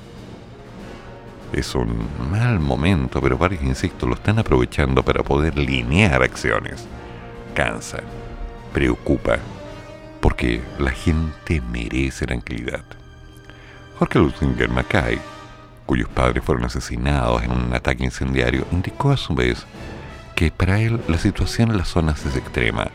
Es 1.50 1.74
un 1.74 2.08
mal 2.30 2.60
momento, 2.60 3.22
pero 3.22 3.38
varios 3.38 3.62
insectos 3.62 4.06
lo 4.06 4.14
están 4.14 4.38
aprovechando 4.38 5.02
para 5.02 5.22
poder 5.22 5.56
linear 5.56 6.22
acciones. 6.22 6.86
Cansa, 7.54 8.00
preocupa, 8.74 9.38
porque 10.20 10.62
la 10.78 10.90
gente 10.90 11.60
merece 11.60 12.26
tranquilidad. 12.26 12.84
Jorge 13.98 14.18
Lutzinger 14.18 14.68
Mackay, 14.68 15.18
cuyos 15.86 16.08
padres 16.08 16.44
fueron 16.44 16.64
asesinados 16.64 17.42
en 17.42 17.50
un 17.50 17.74
ataque 17.74 18.04
incendiario, 18.04 18.66
indicó 18.70 19.10
a 19.10 19.16
su 19.16 19.34
vez 19.34 19.66
que 20.34 20.50
para 20.50 20.80
él 20.80 21.00
la 21.08 21.18
situación 21.18 21.70
en 21.70 21.78
las 21.78 21.88
zonas 21.88 22.24
es 22.24 22.36
extrema. 22.36 22.88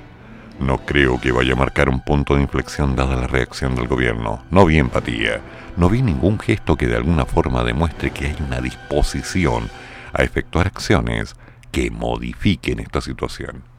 No 0.60 0.78
creo 0.86 1.20
que 1.20 1.32
vaya 1.32 1.54
a 1.54 1.58
marcar 1.58 1.90
un 1.90 2.00
punto 2.00 2.36
de 2.36 2.44
inflexión 2.44 2.96
dada 2.96 3.16
la 3.16 3.28
reacción 3.28 3.76
del 3.76 3.88
gobierno. 3.88 4.44
No 4.50 4.66
vi 4.66 4.78
empatía, 4.78 5.42
no 5.76 5.90
vi 5.90 6.02
ningún 6.02 6.40
gesto 6.40 6.78
que 6.78 6.88
de 6.88 6.96
alguna 6.96 7.26
forma 7.26 7.64
demuestre 7.64 8.12
que 8.12 8.28
hay 8.28 8.38
una 8.40 8.62
disposición 8.62 9.70
a 10.14 10.24
efectuar 10.24 10.68
acciones 10.68 11.36
que 11.72 11.90
modifiquen 11.90 12.80
esta 12.80 13.02
situación. 13.02 13.73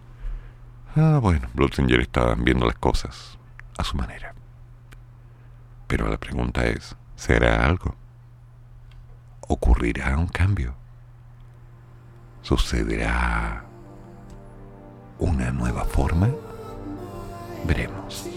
Ah, 0.96 1.18
bueno, 1.20 1.48
Blutzinger 1.54 1.98
está 2.00 2.36
viendo 2.36 2.66
las 2.66 2.76
cosas 2.76 3.36
a 3.76 3.82
su 3.82 3.96
manera. 3.96 4.32
Pero 5.88 6.08
la 6.08 6.18
pregunta 6.18 6.64
es, 6.66 6.94
¿será 7.16 7.64
algo? 7.66 7.96
¿Ocurrirá 9.48 10.16
un 10.16 10.28
cambio? 10.28 10.74
¿Sucederá 12.42 13.64
una 15.18 15.50
nueva 15.50 15.84
forma? 15.84 16.28
Veremos. 17.66 18.28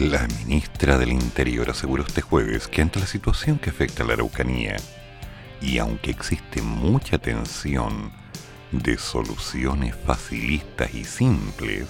La 0.00 0.26
ministra 0.26 0.98
del 0.98 1.12
Interior 1.12 1.70
aseguró 1.70 2.02
este 2.02 2.20
jueves 2.20 2.66
que 2.66 2.82
ante 2.82 2.98
la 2.98 3.06
situación 3.06 3.60
que 3.60 3.70
afecta 3.70 4.02
a 4.02 4.06
la 4.06 4.14
Araucanía, 4.14 4.74
y 5.60 5.78
aunque 5.78 6.10
existe 6.10 6.62
mucha 6.62 7.18
tensión 7.18 8.10
de 8.72 8.98
soluciones 8.98 9.94
facilistas 9.94 10.92
y 10.92 11.04
simples, 11.04 11.86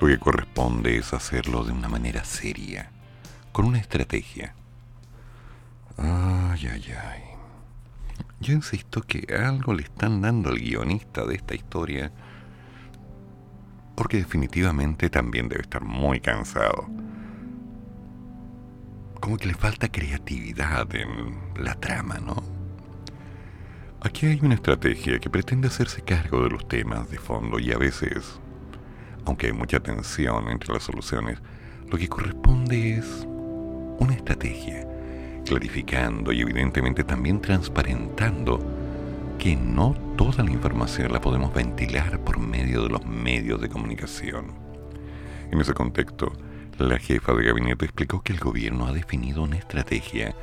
lo 0.00 0.06
que 0.06 0.20
corresponde 0.20 0.96
es 0.96 1.12
hacerlo 1.12 1.64
de 1.64 1.72
una 1.72 1.88
manera 1.88 2.22
seria, 2.22 2.92
con 3.50 3.64
una 3.64 3.78
estrategia. 3.78 4.54
Ay, 5.96 6.68
ay, 6.72 6.92
ay. 6.92 7.22
Yo 8.38 8.52
insisto 8.52 9.02
que 9.02 9.34
algo 9.34 9.74
le 9.74 9.82
están 9.82 10.20
dando 10.20 10.50
al 10.50 10.60
guionista 10.60 11.26
de 11.26 11.34
esta 11.34 11.56
historia 11.56 12.12
porque 13.98 14.18
definitivamente 14.18 15.10
también 15.10 15.48
debe 15.48 15.62
estar 15.62 15.82
muy 15.82 16.20
cansado. 16.20 16.86
Como 19.20 19.36
que 19.36 19.48
le 19.48 19.54
falta 19.54 19.88
creatividad 19.88 20.86
en 20.94 21.36
la 21.56 21.74
trama, 21.74 22.18
¿no? 22.20 22.36
Aquí 24.00 24.26
hay 24.26 24.38
una 24.40 24.54
estrategia 24.54 25.18
que 25.18 25.28
pretende 25.28 25.66
hacerse 25.66 26.02
cargo 26.02 26.44
de 26.44 26.50
los 26.50 26.68
temas 26.68 27.10
de 27.10 27.18
fondo 27.18 27.58
y 27.58 27.72
a 27.72 27.76
veces, 27.76 28.38
aunque 29.24 29.48
hay 29.48 29.52
mucha 29.52 29.80
tensión 29.80 30.48
entre 30.48 30.72
las 30.72 30.84
soluciones, 30.84 31.40
lo 31.90 31.98
que 31.98 32.06
corresponde 32.06 32.98
es 32.98 33.26
una 33.26 34.14
estrategia, 34.14 34.86
clarificando 35.44 36.30
y 36.30 36.42
evidentemente 36.42 37.02
también 37.02 37.40
transparentando 37.40 38.60
que 39.38 39.54
no 39.54 39.94
toda 40.16 40.42
la 40.42 40.50
información 40.50 41.12
la 41.12 41.20
podemos 41.20 41.54
ventilar 41.54 42.18
por 42.24 42.40
medio 42.40 42.82
de 42.82 42.88
los 42.88 43.06
medios 43.06 43.60
de 43.60 43.68
comunicación. 43.68 44.52
En 45.52 45.60
ese 45.60 45.74
contexto, 45.74 46.32
la 46.78 46.98
jefa 46.98 47.32
de 47.34 47.44
gabinete 47.44 47.84
explicó 47.84 48.20
que 48.20 48.32
el 48.32 48.40
gobierno 48.40 48.86
ha 48.86 48.92
definido 48.92 49.42
una 49.42 49.56
estrategia 49.56 50.34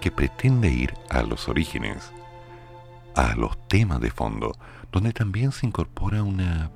que 0.00 0.12
pretende 0.12 0.70
ir 0.70 0.94
a 1.10 1.22
los 1.22 1.48
orígenes, 1.48 2.12
a 3.16 3.34
los 3.34 3.56
temas 3.68 4.00
de 4.00 4.10
fondo, 4.10 4.52
donde 4.92 5.12
también 5.12 5.50
se 5.50 5.66
incorpora 5.66 6.22
una 6.22 6.70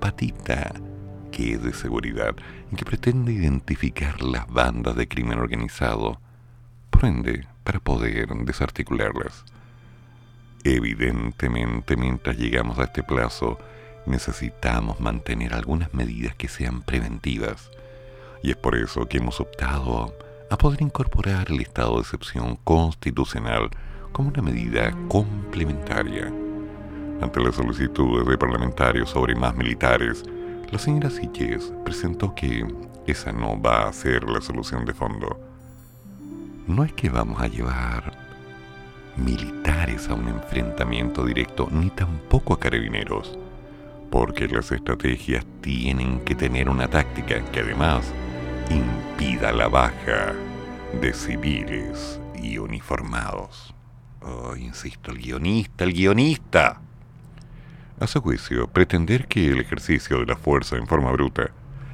patita 0.00 0.72
que 1.30 1.54
es 1.54 1.62
de 1.62 1.72
seguridad 1.72 2.34
y 2.72 2.76
que 2.76 2.84
pretende 2.84 3.32
identificar 3.32 4.20
las 4.20 4.48
bandas 4.48 4.96
de 4.96 5.06
crimen 5.06 5.38
organizado, 5.38 6.20
por 6.90 7.04
ende, 7.04 7.46
para 7.62 7.78
poder 7.78 8.28
desarticularlas. 8.44 9.44
Evidentemente, 10.64 11.96
mientras 11.96 12.36
llegamos 12.36 12.78
a 12.78 12.84
este 12.84 13.02
plazo, 13.02 13.58
necesitamos 14.04 15.00
mantener 15.00 15.54
algunas 15.54 15.94
medidas 15.94 16.34
que 16.34 16.48
sean 16.48 16.82
preventivas. 16.82 17.70
Y 18.42 18.50
es 18.50 18.56
por 18.56 18.76
eso 18.76 19.06
que 19.06 19.18
hemos 19.18 19.40
optado 19.40 20.14
a 20.50 20.58
poder 20.58 20.82
incorporar 20.82 21.50
el 21.50 21.60
estado 21.60 21.94
de 21.94 22.00
excepción 22.00 22.56
constitucional 22.56 23.70
como 24.12 24.28
una 24.28 24.42
medida 24.42 24.94
complementaria. 25.08 26.32
Ante 27.22 27.40
las 27.40 27.54
solicitudes 27.54 28.26
de 28.26 28.38
parlamentarios 28.38 29.10
sobre 29.10 29.34
más 29.34 29.54
militares, 29.54 30.24
La 30.72 30.78
señora 30.78 31.10
Siches 31.10 31.72
presentó 31.84 32.32
que 32.34 32.64
esa 33.06 33.32
no 33.32 33.60
va 33.60 33.88
a 33.88 33.92
ser 33.92 34.22
la 34.24 34.40
solución 34.40 34.84
de 34.84 34.94
fondo. 34.94 35.40
No 36.68 36.84
es 36.84 36.92
que 36.92 37.10
vamos 37.10 37.40
a 37.40 37.48
llevar 37.48 38.29
militares 39.20 40.08
a 40.08 40.14
un 40.14 40.28
enfrentamiento 40.28 41.24
directo, 41.24 41.68
ni 41.70 41.90
tampoco 41.90 42.54
a 42.54 42.60
carabineros, 42.60 43.38
porque 44.10 44.48
las 44.48 44.72
estrategias 44.72 45.44
tienen 45.60 46.20
que 46.20 46.34
tener 46.34 46.68
una 46.68 46.88
táctica 46.88 47.44
que 47.52 47.60
además 47.60 48.12
impida 48.70 49.52
la 49.52 49.68
baja 49.68 50.34
de 51.00 51.12
civiles 51.12 52.20
y 52.42 52.58
uniformados. 52.58 53.74
Oh, 54.22 54.54
insisto, 54.56 55.10
el 55.12 55.18
guionista, 55.18 55.84
el 55.84 55.92
guionista. 55.92 56.80
A 57.98 58.06
su 58.06 58.20
juicio, 58.20 58.66
pretender 58.68 59.26
que 59.26 59.50
el 59.50 59.60
ejercicio 59.60 60.20
de 60.20 60.26
la 60.26 60.36
fuerza 60.36 60.76
en 60.76 60.86
forma 60.86 61.12
bruta, 61.12 61.50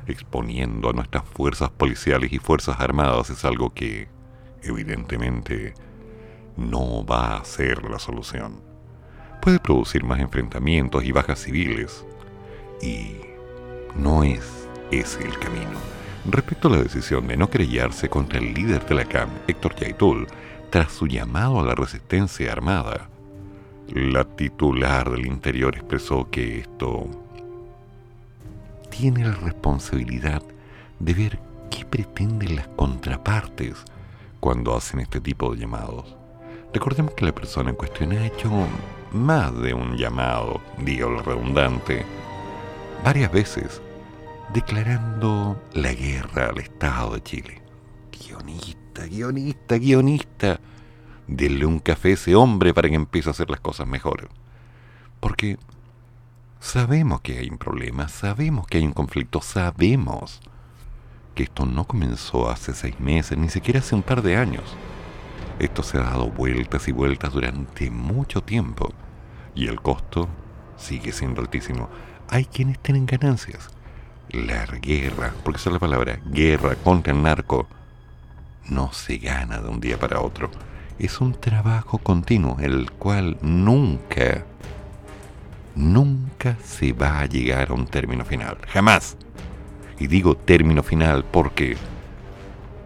exponiendo 0.06 0.90
a 0.90 0.92
nuestras 0.92 1.24
fuerzas 1.24 1.70
policiales 1.70 2.32
y 2.32 2.38
fuerzas 2.38 2.80
armadas, 2.80 3.30
es 3.30 3.44
algo 3.44 3.74
que, 3.74 4.08
evidentemente, 4.62 5.74
no 6.56 7.04
va 7.04 7.36
a 7.36 7.44
ser 7.44 7.84
la 7.88 7.98
solución. 7.98 8.60
Puede 9.40 9.60
producir 9.60 10.04
más 10.04 10.20
enfrentamientos 10.20 11.04
y 11.04 11.12
bajas 11.12 11.40
civiles, 11.40 12.04
y 12.82 13.16
no 13.94 14.24
es 14.24 14.68
ese 14.90 15.24
el 15.24 15.38
camino. 15.38 15.78
Respecto 16.28 16.68
a 16.68 16.72
la 16.72 16.82
decisión 16.82 17.28
de 17.28 17.36
no 17.36 17.48
creyarse 17.48 18.08
contra 18.08 18.38
el 18.38 18.52
líder 18.52 18.84
de 18.86 18.94
la 18.94 19.04
CAM, 19.04 19.30
Héctor 19.46 19.76
Yaitul, 19.76 20.26
tras 20.70 20.92
su 20.92 21.06
llamado 21.06 21.60
a 21.60 21.64
la 21.64 21.74
resistencia 21.74 22.50
armada, 22.50 23.08
la 23.88 24.24
titular 24.24 25.08
del 25.10 25.26
interior 25.26 25.76
expresó 25.76 26.28
que 26.28 26.58
esto 26.58 27.08
tiene 28.90 29.24
la 29.24 29.34
responsabilidad 29.34 30.42
de 30.98 31.14
ver 31.14 31.38
qué 31.70 31.84
pretenden 31.84 32.56
las 32.56 32.66
contrapartes 32.68 33.76
cuando 34.40 34.74
hacen 34.74 35.00
este 35.00 35.20
tipo 35.20 35.52
de 35.54 35.60
llamados. 35.60 36.15
Recordemos 36.72 37.14
que 37.14 37.24
la 37.24 37.34
persona 37.34 37.70
en 37.70 37.76
cuestión 37.76 38.12
ha 38.12 38.26
hecho 38.26 38.50
más 39.12 39.56
de 39.60 39.72
un 39.72 39.96
llamado, 39.96 40.60
digo 40.78 41.08
lo 41.08 41.22
redundante, 41.22 42.04
varias 43.04 43.32
veces, 43.32 43.80
declarando 44.52 45.60
la 45.72 45.92
guerra 45.92 46.48
al 46.48 46.58
Estado 46.58 47.14
de 47.14 47.22
Chile. 47.22 47.62
Guionista, 48.12 49.06
guionista, 49.06 49.78
guionista. 49.78 50.60
Denle 51.26 51.66
un 51.66 51.80
café 51.80 52.10
a 52.10 52.14
ese 52.14 52.34
hombre 52.36 52.72
para 52.72 52.88
que 52.88 52.94
empiece 52.94 53.28
a 53.28 53.32
hacer 53.32 53.50
las 53.50 53.60
cosas 53.60 53.86
mejor. 53.86 54.28
Porque 55.20 55.58
sabemos 56.60 57.20
que 57.20 57.38
hay 57.38 57.48
un 57.48 57.58
problema, 57.58 58.08
sabemos 58.08 58.66
que 58.66 58.78
hay 58.78 58.84
un 58.84 58.92
conflicto, 58.92 59.40
sabemos 59.40 60.40
que 61.34 61.44
esto 61.44 61.66
no 61.66 61.84
comenzó 61.84 62.48
hace 62.48 62.74
seis 62.74 62.98
meses, 63.00 63.36
ni 63.36 63.48
siquiera 63.48 63.80
hace 63.80 63.94
un 63.94 64.02
par 64.02 64.22
de 64.22 64.36
años. 64.36 64.76
Esto 65.58 65.82
se 65.82 65.98
ha 65.98 66.02
dado 66.02 66.28
vueltas 66.28 66.86
y 66.88 66.92
vueltas 66.92 67.32
durante 67.32 67.90
mucho 67.90 68.42
tiempo 68.42 68.92
y 69.54 69.68
el 69.68 69.80
costo 69.80 70.28
sigue 70.76 71.12
siendo 71.12 71.40
altísimo. 71.40 71.88
Hay 72.28 72.44
quienes 72.44 72.78
tienen 72.80 73.06
ganancias. 73.06 73.70
La 74.30 74.66
guerra, 74.66 75.32
porque 75.42 75.58
esa 75.58 75.70
es 75.70 75.74
la 75.74 75.78
palabra, 75.78 76.20
guerra 76.26 76.74
contra 76.74 77.12
el 77.12 77.22
narco, 77.22 77.66
no 78.68 78.92
se 78.92 79.16
gana 79.16 79.60
de 79.60 79.68
un 79.68 79.80
día 79.80 79.98
para 79.98 80.20
otro. 80.20 80.50
Es 80.98 81.20
un 81.20 81.32
trabajo 81.32 81.98
continuo, 81.98 82.58
el 82.60 82.90
cual 82.90 83.38
nunca, 83.40 84.44
nunca 85.74 86.56
se 86.62 86.92
va 86.92 87.20
a 87.20 87.26
llegar 87.26 87.70
a 87.70 87.74
un 87.74 87.86
término 87.86 88.24
final. 88.24 88.58
Jamás. 88.68 89.16
Y 89.98 90.08
digo 90.08 90.36
término 90.36 90.82
final 90.82 91.24
porque 91.24 91.76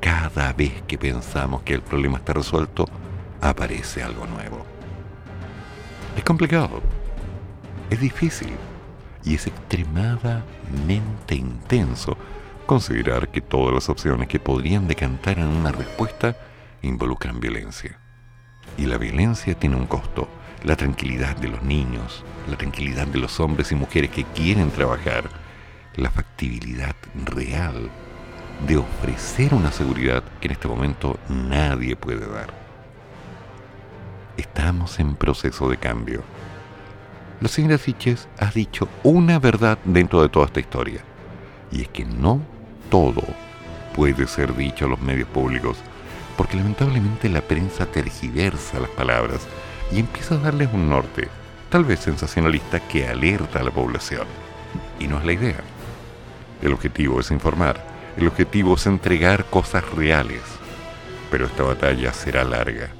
cada 0.01 0.53
vez 0.53 0.83
que 0.87 0.99
pensamos 0.99 1.63
que 1.63 1.75
el 1.75 1.83
problema 1.83 2.19
está 2.19 2.33
resuelto, 2.33 2.87
aparece 3.41 4.03
algo 4.03 4.27
nuevo. 4.27 4.65
Es 6.17 6.25
complicado, 6.25 6.83
es 7.91 8.01
difícil 8.01 8.53
y 9.25 9.35
es 9.35 9.47
extremadamente 9.47 11.35
intenso 11.35 12.17
considerar 12.67 13.29
que 13.29 13.41
todas 13.41 13.75
las 13.75 13.89
opciones 13.89 14.29
que 14.29 14.41
podrían 14.41 14.89
decantar 14.89 15.39
en 15.39 15.49
una 15.49 15.73
respuesta 15.73 16.37
involucran 16.83 17.41
violencia. 17.41 17.99
Y 18.79 18.87
la 18.87 18.97
violencia 18.97 19.55
tiene 19.55 19.77
un 19.77 19.87
costo, 19.87 20.29
la 20.65 20.77
tranquilidad 20.77 21.37
de 21.37 21.49
los 21.49 21.63
niños, 21.63 22.25
la 22.49 22.57
tranquilidad 22.57 23.07
de 23.07 23.19
los 23.19 23.41
hombres 23.41 23.73
y 23.73 23.75
mujeres 23.75 24.11
que 24.11 24.25
quieren 24.25 24.71
trabajar, 24.71 25.29
la 25.97 26.11
factibilidad 26.11 26.95
real 27.27 27.91
de 28.67 28.77
ofrecer 28.77 29.55
una 29.55 29.73
seguridad 29.73 30.23
que 30.41 30.49
en 30.49 30.53
este 30.53 30.69
momento 30.69 31.19
nadie 31.29 31.97
puede 31.97 32.27
dar. 32.27 32.53
Estamos 34.37 34.99
en 35.01 35.17
proceso 35.17 35.69
de 35.69 35.77
cambio. 35.77 36.23
La 37.41 37.49
señora 37.49 37.79
Siches 37.79 38.29
ha 38.39 38.51
dicho 38.51 38.89
una 39.03 39.39
verdad 39.39 39.79
dentro 39.85 40.23
de 40.23 40.29
toda 40.29 40.47
esta 40.47 40.61
historia, 40.61 41.01
y 41.73 41.83
es 41.83 41.89
que 41.89 42.05
no 42.05 42.41
todo 42.91 43.23
puede 43.95 44.27
ser 44.27 44.55
dicho 44.55 44.85
a 44.85 44.89
los 44.89 45.01
medios 45.01 45.29
públicos, 45.29 45.79
porque 46.37 46.57
lamentablemente 46.57 47.29
la 47.29 47.41
prensa 47.41 47.87
tergiversa 47.87 48.81
las 48.81 48.91
palabras 48.91 49.47
y 49.93 50.01
empieza 50.01 50.35
a 50.35 50.39
darles 50.39 50.69
un 50.73 50.89
norte, 50.89 51.29
tal 51.71 51.85
vez 51.85 52.01
sensacionalista, 52.01 52.81
que 52.81 53.09
alerta 53.09 53.61
a 53.61 53.65
la 53.65 53.71
población. 53.71 54.27
Y 54.99 55.07
no 55.07 55.19
es 55.19 55.25
la 55.25 55.33
idea. 55.33 55.61
El 56.63 56.73
objetivo 56.73 57.21
es 57.21 57.31
informar, 57.31 57.90
el 58.21 58.29
objetivo 58.29 58.75
es 58.75 58.87
entregar 58.87 59.47
cosas 59.47 59.83
reales, 59.93 60.43
pero 61.31 61.47
esta 61.47 61.63
batalla 61.63 62.13
será 62.13 62.45
larga. 62.45 62.91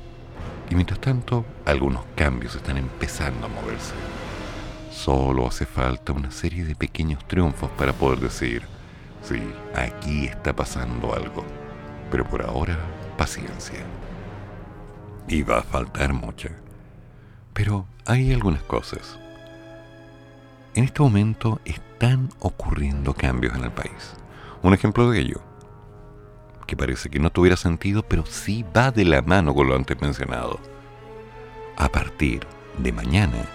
Y 0.71 0.75
mientras 0.75 0.99
tanto, 0.99 1.45
algunos 1.67 2.05
cambios 2.17 2.55
están 2.55 2.79
empezando 2.79 3.47
a 3.47 3.51
moverse. 3.51 3.93
Solo 4.91 5.47
hace 5.47 5.67
falta 5.67 6.15
una 6.15 6.31
serie 6.31 6.65
de 6.65 6.75
pequeños 6.75 7.27
triunfos 7.29 7.71
para 7.73 7.93
poder 7.93 8.21
decir, 8.21 8.63
sí, 9.23 9.43
aquí 9.75 10.25
está 10.25 10.57
pasando 10.57 11.13
algo. 11.13 11.45
Pero 12.11 12.25
por 12.27 12.43
ahora, 12.43 12.79
paciencia. 13.19 13.81
Y 15.29 15.43
va 15.43 15.59
a 15.59 15.63
faltar 15.63 16.15
mucha. 16.15 16.49
Pero 17.53 17.85
hay 18.07 18.33
algunas 18.33 18.63
cosas. 18.63 19.19
En 20.75 20.85
este 20.85 21.03
momento 21.03 21.61
están 21.67 22.31
ocurriendo 22.39 23.13
cambios 23.13 23.55
en 23.55 23.65
el 23.65 23.71
país. 23.71 24.15
Un 24.63 24.75
ejemplo 24.75 25.11
de 25.11 25.21
ello, 25.21 25.41
que 26.67 26.77
parece 26.77 27.09
que 27.09 27.19
no 27.19 27.31
tuviera 27.31 27.57
sentido, 27.57 28.03
pero 28.03 28.27
sí 28.27 28.65
va 28.77 28.91
de 28.91 29.05
la 29.05 29.23
mano 29.23 29.55
con 29.55 29.69
lo 29.69 29.75
antes 29.75 30.01
mencionado. 30.01 30.61
A 31.77 31.89
partir 31.89 32.47
de 32.79 32.93
mañana, 32.93 33.47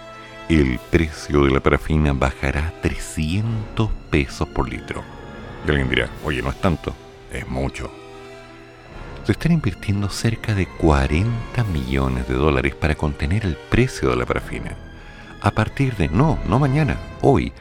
el 0.48 0.78
precio 0.90 1.44
de 1.44 1.50
la 1.52 1.60
parafina 1.60 2.12
bajará 2.12 2.72
300 2.82 3.90
pesos 4.10 4.48
por 4.48 4.68
litro. 4.68 5.02
Y 5.64 5.70
alguien 5.70 5.88
dirá, 5.88 6.08
oye, 6.24 6.42
no 6.42 6.50
es 6.50 6.60
tanto, 6.60 6.92
es 7.32 7.48
mucho. 7.48 7.90
Se 9.24 9.32
están 9.32 9.52
invirtiendo 9.52 10.08
cerca 10.08 10.54
de 10.54 10.66
40 10.66 11.64
millones 11.72 12.28
de 12.28 12.34
dólares 12.34 12.74
para 12.74 12.94
contener 12.94 13.44
el 13.44 13.56
precio 13.56 14.10
de 14.10 14.16
la 14.16 14.26
parafina. 14.26 14.76
A 15.40 15.50
partir 15.52 15.96
de, 15.96 16.08
no, 16.08 16.38
no 16.48 16.58
mañana, 16.58 16.96
hoy, 17.22 17.52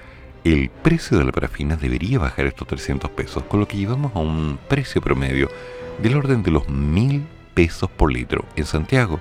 el 0.45 0.69
precio 0.69 1.17
de 1.17 1.23
la 1.23 1.31
parafina 1.31 1.75
debería 1.75 2.19
bajar 2.19 2.45
estos 2.45 2.67
300 2.67 3.09
pesos, 3.09 3.43
con 3.45 3.59
lo 3.59 3.67
que 3.67 3.77
llevamos 3.77 4.15
a 4.15 4.19
un 4.19 4.59
precio 4.69 5.01
promedio 5.01 5.49
del 5.97 6.15
orden 6.15 6.43
de 6.43 6.51
los 6.51 6.69
1000 6.69 7.25
pesos 7.55 7.89
por 7.89 8.13
litro 8.13 8.45
en 8.55 8.65
Santiago 8.65 9.19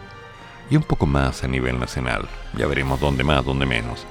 y 0.71 0.77
un 0.77 0.83
poco 0.83 1.07
más 1.07 1.43
a 1.43 1.49
nivel 1.49 1.81
nacional. 1.81 2.29
Ya 2.59 2.67
veremos 2.67 3.01
dónde 3.01 3.25
más, 3.25 3.43
dónde 3.43 3.65
menos. 3.65 4.07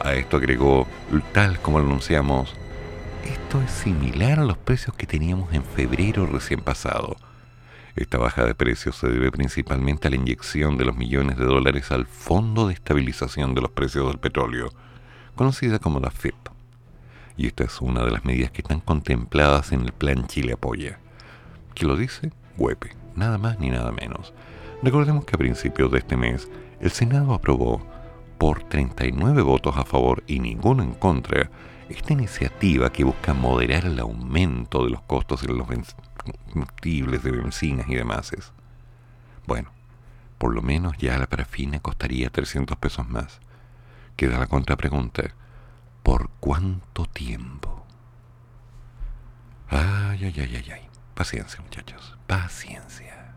A 0.00 0.14
esto 0.14 0.36
agregó, 0.36 0.88
tal 1.32 1.60
como 1.60 1.78
lo 1.78 1.86
anunciamos, 1.86 2.52
esto 3.24 3.62
es 3.62 3.70
similar 3.70 4.40
a 4.40 4.44
los 4.44 4.58
precios 4.58 4.96
que 4.96 5.06
teníamos 5.06 5.52
en 5.52 5.62
febrero 5.62 6.26
recién 6.26 6.60
pasado. 6.60 7.16
Esta 7.94 8.18
baja 8.18 8.44
de 8.44 8.56
precios 8.56 8.96
se 8.96 9.08
debe 9.08 9.30
principalmente 9.30 10.08
a 10.08 10.10
la 10.10 10.16
inyección 10.16 10.76
de 10.76 10.86
los 10.86 10.96
millones 10.96 11.36
de 11.36 11.44
dólares 11.44 11.92
al 11.92 12.06
Fondo 12.06 12.66
de 12.66 12.74
Estabilización 12.74 13.54
de 13.54 13.60
los 13.60 13.70
Precios 13.70 14.08
del 14.08 14.18
Petróleo, 14.18 14.70
conocida 15.38 15.78
como 15.78 16.00
la 16.00 16.10
FIP. 16.10 16.34
Y 17.36 17.46
esta 17.46 17.62
es 17.62 17.80
una 17.80 18.04
de 18.04 18.10
las 18.10 18.24
medidas 18.24 18.50
que 18.50 18.60
están 18.60 18.80
contempladas 18.80 19.70
en 19.70 19.82
el 19.82 19.92
Plan 19.92 20.26
Chile 20.26 20.54
Apoya. 20.54 20.98
¿Qué 21.74 21.86
lo 21.86 21.96
dice? 21.96 22.32
Huepe, 22.56 22.96
nada 23.14 23.38
más 23.38 23.60
ni 23.60 23.70
nada 23.70 23.92
menos. 23.92 24.34
Recordemos 24.82 25.24
que 25.24 25.36
a 25.36 25.38
principios 25.38 25.92
de 25.92 25.98
este 25.98 26.16
mes 26.16 26.50
el 26.80 26.90
Senado 26.90 27.32
aprobó 27.32 27.86
por 28.36 28.64
39 28.64 29.42
votos 29.42 29.76
a 29.76 29.84
favor 29.84 30.24
y 30.26 30.40
ninguno 30.40 30.82
en 30.82 30.92
contra 30.94 31.50
esta 31.88 32.12
iniciativa 32.12 32.90
que 32.90 33.04
busca 33.04 33.32
moderar 33.32 33.86
el 33.86 34.00
aumento 34.00 34.84
de 34.84 34.90
los 34.90 35.02
costos 35.02 35.44
en 35.44 35.56
los 35.56 35.68
combustibles 36.52 37.22
de 37.22 37.30
bencinas 37.30 37.88
y 37.88 37.94
demás. 37.94 38.32
Bueno, 39.46 39.70
por 40.36 40.52
lo 40.52 40.62
menos 40.62 40.98
ya 40.98 41.16
la 41.16 41.28
parafina 41.28 41.78
costaría 41.78 42.28
300 42.28 42.76
pesos 42.76 43.08
más 43.08 43.40
queda 44.18 44.36
la 44.36 44.48
contrapregunta, 44.48 45.22
¿por 46.02 46.28
cuánto 46.40 47.06
tiempo? 47.06 47.86
Ay, 49.68 50.24
ay, 50.24 50.34
ay, 50.36 50.56
ay, 50.56 50.70
ay. 50.72 50.88
Paciencia, 51.14 51.60
muchachos, 51.62 52.18
paciencia. 52.26 53.36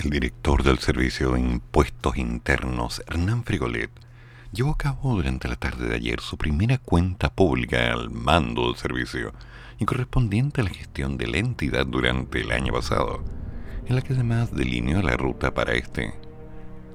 El 0.00 0.10
director 0.10 0.62
del 0.62 0.78
Servicio 0.78 1.32
de 1.32 1.40
Impuestos 1.40 2.18
Internos, 2.18 3.02
Hernán 3.08 3.42
Frigolet, 3.42 3.90
llevó 4.52 4.70
a 4.70 4.78
cabo 4.78 5.16
durante 5.16 5.48
la 5.48 5.56
tarde 5.56 5.88
de 5.88 5.96
ayer 5.96 6.20
su 6.20 6.38
primera 6.38 6.78
cuenta 6.78 7.34
pública 7.34 7.92
al 7.92 8.08
mando 8.08 8.66
del 8.66 8.76
servicio 8.76 9.32
y 9.76 9.86
correspondiente 9.86 10.60
a 10.60 10.64
la 10.64 10.70
gestión 10.70 11.16
de 11.16 11.26
la 11.26 11.38
entidad 11.38 11.84
durante 11.84 12.42
el 12.42 12.52
año 12.52 12.72
pasado, 12.72 13.24
en 13.86 13.96
la 13.96 14.02
que 14.02 14.12
además 14.12 14.54
delineó 14.54 15.02
la 15.02 15.16
ruta 15.16 15.52
para 15.52 15.72
este 15.72 16.14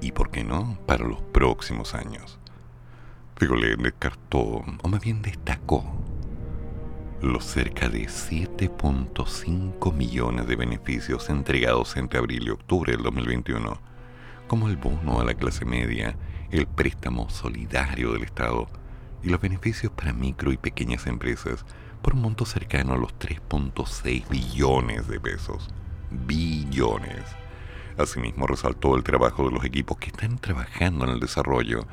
y, 0.00 0.12
por 0.12 0.30
qué 0.30 0.42
no, 0.42 0.78
para 0.86 1.04
los 1.04 1.20
próximos 1.20 1.94
años. 1.94 2.38
Frigolet 3.36 3.78
descartó, 3.80 4.64
o 4.82 4.88
más 4.88 5.02
bien 5.02 5.20
destacó, 5.20 5.84
los 7.24 7.44
cerca 7.44 7.88
de 7.88 8.04
7.5 8.04 9.92
millones 9.94 10.46
de 10.46 10.56
beneficios 10.56 11.30
entregados 11.30 11.96
entre 11.96 12.18
abril 12.18 12.44
y 12.46 12.50
octubre 12.50 12.92
del 12.92 13.02
2021, 13.02 13.80
como 14.46 14.68
el 14.68 14.76
bono 14.76 15.20
a 15.20 15.24
la 15.24 15.34
clase 15.34 15.64
media, 15.64 16.16
el 16.50 16.66
préstamo 16.66 17.30
solidario 17.30 18.12
del 18.12 18.24
Estado 18.24 18.68
y 19.22 19.30
los 19.30 19.40
beneficios 19.40 19.90
para 19.92 20.12
micro 20.12 20.52
y 20.52 20.58
pequeñas 20.58 21.06
empresas 21.06 21.64
por 22.02 22.14
un 22.14 22.20
monto 22.20 22.44
cercano 22.44 22.92
a 22.92 22.98
los 22.98 23.14
3.6 23.18 24.28
billones 24.28 25.08
de 25.08 25.18
pesos. 25.18 25.70
Billones. 26.10 27.24
Asimismo, 27.96 28.46
resaltó 28.46 28.96
el 28.96 29.02
trabajo 29.02 29.46
de 29.46 29.52
los 29.52 29.64
equipos 29.64 29.96
que 29.96 30.08
están 30.08 30.38
trabajando 30.38 31.06
en 31.06 31.12
el 31.12 31.20
desarrollo 31.20 31.86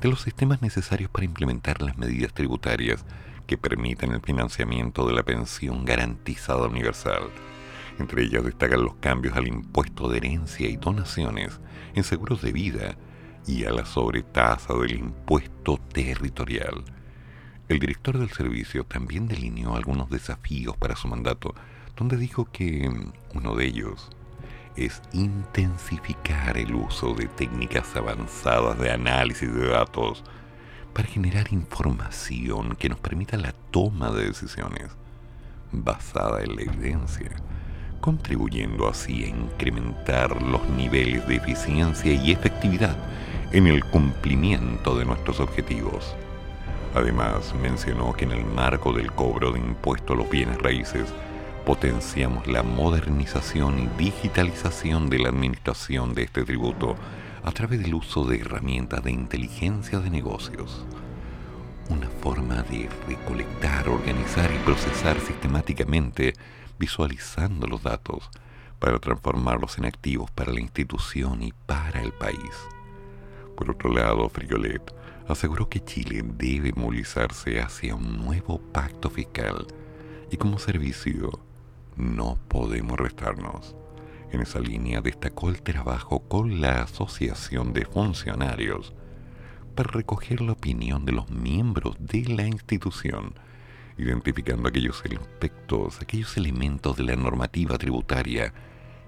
de 0.00 0.08
los 0.08 0.20
sistemas 0.20 0.62
necesarios 0.62 1.10
para 1.10 1.24
implementar 1.24 1.82
las 1.82 1.98
medidas 1.98 2.32
tributarias 2.32 3.04
que 3.46 3.58
permiten 3.58 4.12
el 4.12 4.20
financiamiento 4.20 5.06
de 5.06 5.14
la 5.14 5.22
pensión 5.22 5.84
garantizada 5.84 6.66
universal. 6.66 7.30
Entre 7.98 8.24
ellas 8.24 8.44
destacan 8.44 8.82
los 8.82 8.96
cambios 8.96 9.36
al 9.36 9.48
impuesto 9.48 10.08
de 10.08 10.18
herencia 10.18 10.68
y 10.68 10.76
donaciones 10.76 11.60
en 11.94 12.04
seguros 12.04 12.42
de 12.42 12.52
vida 12.52 12.96
y 13.46 13.64
a 13.64 13.70
la 13.70 13.86
sobretasa 13.86 14.74
del 14.74 14.98
impuesto 14.98 15.78
territorial. 15.92 16.84
El 17.68 17.78
director 17.78 18.18
del 18.18 18.30
servicio 18.30 18.84
también 18.84 19.28
delineó 19.28 19.76
algunos 19.76 20.10
desafíos 20.10 20.76
para 20.76 20.96
su 20.96 21.08
mandato, 21.08 21.54
donde 21.96 22.16
dijo 22.16 22.44
que 22.52 22.90
uno 23.34 23.54
de 23.54 23.66
ellos 23.66 24.10
es 24.76 25.00
intensificar 25.12 26.58
el 26.58 26.74
uso 26.74 27.14
de 27.14 27.26
técnicas 27.26 27.96
avanzadas 27.96 28.78
de 28.78 28.90
análisis 28.92 29.52
de 29.52 29.68
datos 29.68 30.22
para 30.96 31.08
generar 31.08 31.52
información 31.52 32.74
que 32.74 32.88
nos 32.88 32.98
permita 32.98 33.36
la 33.36 33.52
toma 33.70 34.10
de 34.12 34.28
decisiones 34.28 34.86
basada 35.70 36.42
en 36.42 36.56
la 36.56 36.62
evidencia, 36.62 37.32
contribuyendo 38.00 38.88
así 38.88 39.24
a 39.24 39.28
incrementar 39.28 40.40
los 40.40 40.66
niveles 40.70 41.28
de 41.28 41.36
eficiencia 41.36 42.14
y 42.14 42.32
efectividad 42.32 42.96
en 43.52 43.66
el 43.66 43.84
cumplimiento 43.84 44.96
de 44.96 45.04
nuestros 45.04 45.38
objetivos. 45.38 46.14
Además, 46.94 47.54
mencionó 47.60 48.14
que 48.14 48.24
en 48.24 48.32
el 48.32 48.46
marco 48.46 48.94
del 48.94 49.12
cobro 49.12 49.52
de 49.52 49.58
impuestos 49.58 50.16
a 50.16 50.18
los 50.18 50.30
bienes 50.30 50.56
raíces, 50.62 51.12
potenciamos 51.66 52.46
la 52.46 52.62
modernización 52.62 53.80
y 53.80 54.02
digitalización 54.02 55.10
de 55.10 55.18
la 55.18 55.28
administración 55.28 56.14
de 56.14 56.22
este 56.22 56.42
tributo 56.44 56.96
a 57.46 57.52
través 57.52 57.80
del 57.80 57.94
uso 57.94 58.24
de 58.24 58.40
herramientas 58.40 59.04
de 59.04 59.12
inteligencia 59.12 60.00
de 60.00 60.10
negocios. 60.10 60.84
Una 61.88 62.08
forma 62.08 62.64
de 62.64 62.88
recolectar, 63.06 63.88
organizar 63.88 64.50
y 64.52 64.58
procesar 64.64 65.20
sistemáticamente, 65.20 66.34
visualizando 66.76 67.68
los 67.68 67.84
datos, 67.84 68.28
para 68.80 68.98
transformarlos 68.98 69.78
en 69.78 69.84
activos 69.84 70.28
para 70.32 70.52
la 70.52 70.60
institución 70.60 71.40
y 71.40 71.52
para 71.66 72.02
el 72.02 72.12
país. 72.12 72.50
Por 73.56 73.70
otro 73.70 73.92
lado, 73.92 74.28
Frigolet 74.28 74.92
aseguró 75.28 75.68
que 75.68 75.84
Chile 75.84 76.22
debe 76.24 76.72
movilizarse 76.74 77.60
hacia 77.60 77.94
un 77.94 78.24
nuevo 78.24 78.58
pacto 78.58 79.08
fiscal 79.08 79.68
y 80.32 80.36
como 80.36 80.58
servicio 80.58 81.30
no 81.94 82.40
podemos 82.48 82.98
restarnos. 82.98 83.76
En 84.32 84.40
esa 84.40 84.58
línea 84.58 85.00
destacó 85.00 85.48
el 85.50 85.62
trabajo 85.62 86.20
con 86.20 86.60
la 86.60 86.82
Asociación 86.82 87.72
de 87.72 87.84
Funcionarios 87.84 88.92
para 89.74 89.90
recoger 89.90 90.40
la 90.40 90.52
opinión 90.52 91.04
de 91.04 91.12
los 91.12 91.30
miembros 91.30 91.96
de 92.00 92.24
la 92.24 92.46
institución, 92.46 93.34
identificando 93.98 94.68
aquellos 94.68 95.02
aspectos, 95.04 96.00
aquellos 96.00 96.36
elementos 96.36 96.96
de 96.96 97.04
la 97.04 97.16
normativa 97.16 97.78
tributaria 97.78 98.52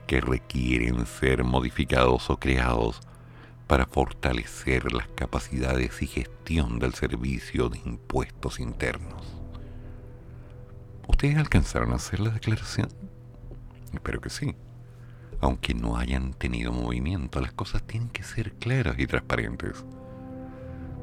que 0.07 0.21
requieren 0.21 1.05
ser 1.07 1.43
modificados 1.43 2.31
o 2.31 2.39
creados 2.39 3.01
para 3.67 3.87
fortalecer 3.87 4.93
las 4.93 5.09
capacidades 5.09 6.01
y 6.01 6.07
gestión 6.07 6.79
del 6.79 6.95
servicio 6.95 7.69
de 7.69 7.79
impuestos 7.85 8.61
internos. 8.61 9.35
¿Ustedes 11.07 11.37
alcanzaron 11.37 11.93
a 11.93 11.97
hacer 11.97 12.21
la 12.21 12.31
declaración? 12.31 12.89
Espero 13.93 14.21
que 14.21 14.31
sí 14.31 14.55
aunque 15.41 15.75
no 15.75 15.97
hayan 15.97 16.33
tenido 16.33 16.73
movimiento, 16.73 17.41
las 17.41 17.53
cosas 17.53 17.83
tienen 17.83 18.09
que 18.09 18.23
ser 18.23 18.53
claras 18.53 18.99
y 18.99 19.07
transparentes. 19.07 19.85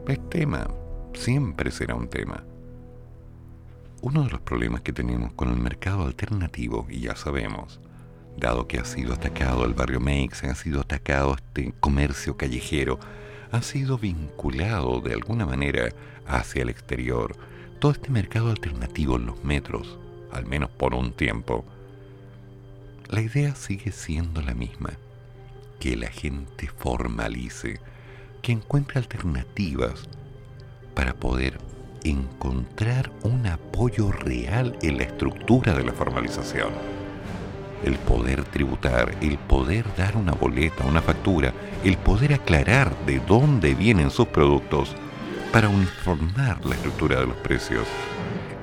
Es 0.07 0.29
tema, 0.29 0.67
siempre 1.13 1.71
será 1.71 1.95
un 1.95 2.09
tema. 2.09 2.43
Uno 4.01 4.23
de 4.23 4.29
los 4.29 4.41
problemas 4.41 4.81
que 4.81 4.93
tenemos 4.93 5.33
con 5.33 5.49
el 5.49 5.57
mercado 5.57 6.03
alternativo, 6.03 6.85
y 6.89 6.99
ya 6.99 7.15
sabemos, 7.15 7.79
dado 8.37 8.67
que 8.67 8.77
ha 8.77 8.85
sido 8.85 9.13
atacado 9.13 9.65
el 9.65 9.73
barrio 9.73 9.99
Meix, 9.99 10.43
ha 10.43 10.55
sido 10.55 10.81
atacado 10.81 11.35
este 11.35 11.73
comercio 11.79 12.37
callejero, 12.37 12.99
ha 13.51 13.61
sido 13.61 13.97
vinculado 13.97 14.99
de 14.99 15.13
alguna 15.13 15.45
manera 15.45 15.89
hacia 16.27 16.63
el 16.63 16.69
exterior, 16.69 17.35
todo 17.79 17.93
este 17.93 18.09
mercado 18.09 18.49
alternativo 18.49 19.15
en 19.15 19.27
los 19.27 19.43
metros, 19.43 19.97
al 20.31 20.45
menos 20.45 20.69
por 20.69 20.93
un 20.93 21.13
tiempo, 21.13 21.65
la 23.09 23.21
idea 23.21 23.55
sigue 23.55 23.91
siendo 23.91 24.41
la 24.41 24.53
misma, 24.53 24.91
que 25.79 25.95
la 25.95 26.07
gente 26.07 26.67
formalice, 26.67 27.79
que 28.41 28.51
encuentre 28.51 28.99
alternativas 28.99 30.07
para 30.93 31.13
poder 31.13 31.59
encontrar 32.03 33.11
un 33.23 33.45
apoyo 33.47 34.11
real 34.11 34.77
en 34.81 34.97
la 34.97 35.03
estructura 35.03 35.73
de 35.73 35.83
la 35.83 35.93
formalización. 35.93 36.69
El 37.83 37.95
poder 37.99 38.43
tributar, 38.45 39.15
el 39.21 39.37
poder 39.37 39.85
dar 39.95 40.15
una 40.15 40.31
boleta, 40.31 40.85
una 40.85 41.01
factura, 41.01 41.53
el 41.83 41.97
poder 41.97 42.33
aclarar 42.33 42.95
de 43.05 43.19
dónde 43.19 43.75
vienen 43.75 44.09
sus 44.09 44.27
productos 44.27 44.95
para 45.51 45.69
uniformar 45.69 46.65
la 46.65 46.75
estructura 46.75 47.19
de 47.19 47.27
los 47.27 47.37
precios, 47.37 47.87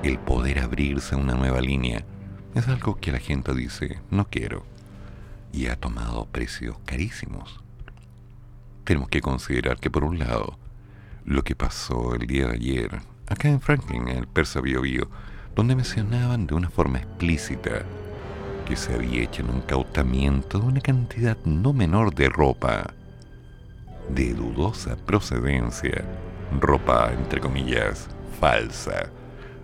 el 0.03 0.19
poder 0.19 0.59
abrirse 0.59 1.15
a 1.15 1.17
una 1.17 1.33
nueva 1.33 1.61
línea, 1.61 2.03
es 2.55 2.67
algo 2.67 2.99
que 2.99 3.11
la 3.11 3.19
gente 3.19 3.53
dice, 3.53 3.99
no 4.11 4.27
quiero, 4.27 4.65
y 5.51 5.67
ha 5.67 5.75
tomado 5.75 6.25
precios 6.25 6.77
carísimos. 6.85 7.59
Tenemos 8.83 9.09
que 9.09 9.21
considerar 9.21 9.79
que 9.79 9.89
por 9.89 10.03
un 10.03 10.19
lado, 10.19 10.57
lo 11.25 11.43
que 11.43 11.55
pasó 11.55 12.15
el 12.15 12.27
día 12.27 12.47
de 12.47 12.55
ayer, 12.55 13.01
acá 13.27 13.49
en 13.49 13.61
Franklin, 13.61 14.07
en 14.07 14.17
el 14.17 14.27
Persa 14.27 14.61
Bio 14.61 14.81
Bio, 14.81 15.09
donde 15.55 15.75
mencionaban 15.75 16.47
de 16.47 16.55
una 16.55 16.69
forma 16.69 16.99
explícita 16.99 17.83
que 18.65 18.75
se 18.75 18.93
había 18.93 19.23
hecho 19.23 19.43
un 19.43 19.57
incautamiento 19.57 20.59
de 20.59 20.65
una 20.65 20.81
cantidad 20.81 21.37
no 21.45 21.73
menor 21.73 22.13
de 22.13 22.29
ropa 22.29 22.93
de 24.09 24.33
dudosa 24.33 24.95
procedencia, 24.95 26.03
ropa 26.59 27.11
entre 27.13 27.39
comillas 27.39 28.09
falsa, 28.39 29.09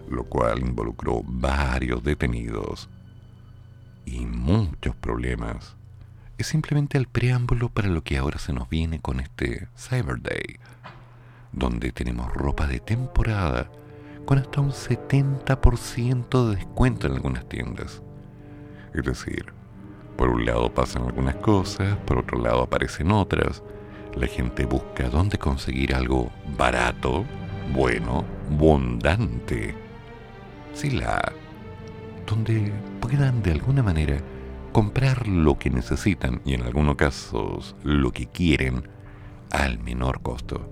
lo 0.10 0.24
cual 0.26 0.60
involucró 0.60 1.22
varios 1.24 2.04
detenidos 2.04 2.90
y 4.06 4.26
muchos 4.26 4.96
problemas. 4.96 5.76
Es 6.38 6.48
simplemente 6.48 6.98
el 6.98 7.08
preámbulo 7.08 7.70
para 7.70 7.90
lo 7.90 8.04
que 8.04 8.18
ahora 8.18 8.40
se 8.40 8.54
nos 8.54 8.70
viene 8.70 9.00
con 9.00 9.20
este 9.20 9.68
Cyber 9.78 10.22
Day, 10.22 10.58
donde 11.52 11.92
tenemos 11.92 12.34
ropa 12.34 12.66
de 12.66 12.80
temporada 12.80 13.70
con 14.26 14.38
hasta 14.38 14.62
un 14.62 14.72
70% 14.72 16.50
de 16.50 16.56
descuento 16.56 17.08
en 17.08 17.14
algunas 17.14 17.48
tiendas. 17.48 18.02
Es 18.94 19.04
decir, 19.04 19.54
por 20.18 20.30
un 20.30 20.46
lado 20.46 20.74
pasan 20.74 21.04
algunas 21.04 21.36
cosas, 21.36 21.98
por 22.06 22.20
otro 22.20 22.40
lado 22.40 22.64
aparecen 22.64 23.12
otras. 23.12 23.64
La 24.16 24.28
gente 24.28 24.66
busca 24.66 25.10
dónde 25.10 25.38
conseguir 25.38 25.94
algo 25.94 26.32
barato, 26.58 27.26
bueno, 27.74 28.26
abundante 28.50 29.89
donde 32.26 32.72
puedan 33.02 33.44
de 33.44 33.52
alguna 33.52 33.84
manera 33.84 34.18
comprar 34.72 35.28
lo 35.28 35.60
que 35.60 35.70
necesitan 35.70 36.42
y 36.46 36.54
en 36.54 36.62
algunos 36.62 36.96
casos 36.96 37.76
lo 37.84 38.12
que 38.12 38.28
quieren 38.28 38.88
al 39.52 39.80
menor 39.80 40.22
costo. 40.22 40.70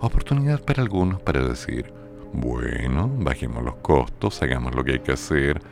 Oportunidad 0.00 0.64
para 0.64 0.82
algunos 0.82 1.20
para 1.20 1.46
decir, 1.46 1.92
bueno, 2.32 3.08
bajemos 3.18 3.62
los 3.62 3.76
costos, 3.76 4.42
hagamos 4.42 4.74
lo 4.74 4.82
que 4.82 4.92
hay 4.92 4.98
que 4.98 5.12
hacer, 5.12 5.62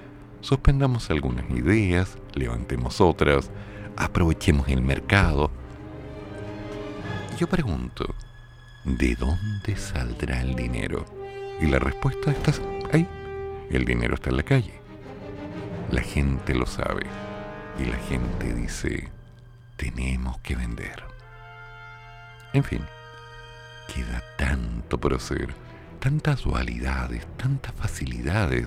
suspendamos 0.43 1.11
algunas 1.11 1.51
ideas, 1.51 2.19
levantemos 2.35 3.01
otras, 3.01 3.51
aprovechemos 3.97 4.69
el 4.69 4.83
mercado. 4.83 5.51
Yo 7.37 7.49
pregunto, 7.49 8.15
¿de 8.85 9.17
dónde 9.17 9.75
saldrá 9.75 10.41
el 10.41 10.55
dinero? 10.55 11.05
Y 11.61 11.67
la 11.67 11.81
respuesta 11.81 12.31
está 12.31 12.53
ahí. 12.93 13.09
El 13.71 13.85
dinero 13.85 14.15
está 14.15 14.31
en 14.31 14.37
la 14.37 14.43
calle. 14.43 14.75
La 15.93 16.03
gente 16.03 16.55
lo 16.55 16.67
sabe. 16.67 17.07
Y 17.79 17.85
la 17.85 17.97
gente 17.97 18.53
dice, 18.53 19.09
tenemos 19.77 20.39
que 20.41 20.57
vender. 20.57 21.05
En 22.53 22.65
fin, 22.65 22.83
queda 23.95 24.23
tanto 24.37 24.99
por 24.99 25.15
hacer, 25.15 25.55
tantas 26.01 26.43
dualidades, 26.43 27.27
tantas 27.37 27.73
facilidades, 27.75 28.67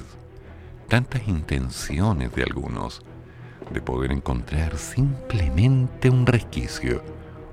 tantas 0.88 1.28
intenciones 1.28 2.34
de 2.34 2.44
algunos 2.44 3.02
de 3.72 3.82
poder 3.82 4.12
encontrar 4.14 4.78
simplemente 4.78 6.10
un 6.10 6.26
resquicio, 6.26 7.04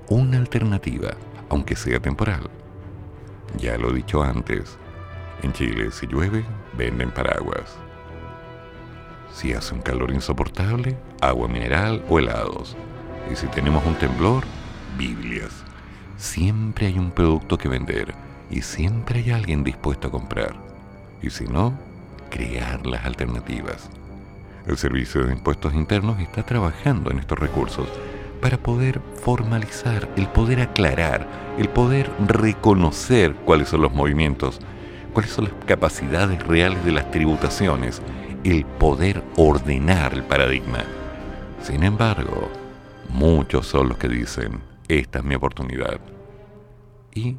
una 0.09 0.37
alternativa, 0.37 1.11
aunque 1.49 1.75
sea 1.75 1.99
temporal. 1.99 2.49
Ya 3.57 3.77
lo 3.77 3.91
he 3.91 3.95
dicho 3.95 4.23
antes, 4.23 4.77
en 5.43 5.51
Chile 5.51 5.91
si 5.91 6.07
llueve, 6.07 6.45
venden 6.77 7.11
paraguas. 7.11 7.77
Si 9.33 9.53
hace 9.53 9.73
un 9.73 9.81
calor 9.81 10.11
insoportable, 10.11 10.97
agua 11.21 11.47
mineral 11.47 12.03
o 12.09 12.19
helados. 12.19 12.75
Y 13.31 13.35
si 13.35 13.47
tenemos 13.47 13.85
un 13.85 13.95
temblor, 13.95 14.43
Biblias. 14.97 15.63
Siempre 16.17 16.87
hay 16.87 16.99
un 16.99 17.11
producto 17.11 17.57
que 17.57 17.69
vender 17.69 18.13
y 18.49 18.61
siempre 18.61 19.19
hay 19.19 19.31
alguien 19.31 19.63
dispuesto 19.63 20.09
a 20.09 20.11
comprar. 20.11 20.53
Y 21.21 21.29
si 21.29 21.45
no, 21.45 21.73
crear 22.29 22.85
las 22.85 23.05
alternativas. 23.05 23.89
El 24.67 24.77
Servicio 24.77 25.23
de 25.23 25.33
Impuestos 25.33 25.73
Internos 25.73 26.19
está 26.19 26.43
trabajando 26.43 27.09
en 27.09 27.19
estos 27.19 27.39
recursos 27.39 27.87
para 28.41 28.57
poder 28.57 29.01
formalizar, 29.21 30.09
el 30.17 30.27
poder 30.27 30.61
aclarar, 30.61 31.27
el 31.57 31.69
poder 31.69 32.09
reconocer 32.27 33.35
cuáles 33.45 33.69
son 33.69 33.81
los 33.81 33.93
movimientos, 33.93 34.59
cuáles 35.13 35.31
son 35.31 35.45
las 35.45 35.53
capacidades 35.65 36.41
reales 36.45 36.83
de 36.85 36.91
las 36.91 37.09
tributaciones, 37.11 38.01
el 38.43 38.65
poder 38.65 39.23
ordenar 39.37 40.13
el 40.13 40.23
paradigma. 40.23 40.83
Sin 41.61 41.83
embargo, 41.83 42.49
muchos 43.09 43.67
son 43.67 43.89
los 43.89 43.97
que 43.97 44.09
dicen, 44.09 44.61
esta 44.87 45.19
es 45.19 45.25
mi 45.25 45.35
oportunidad. 45.35 45.99
Y 47.13 47.37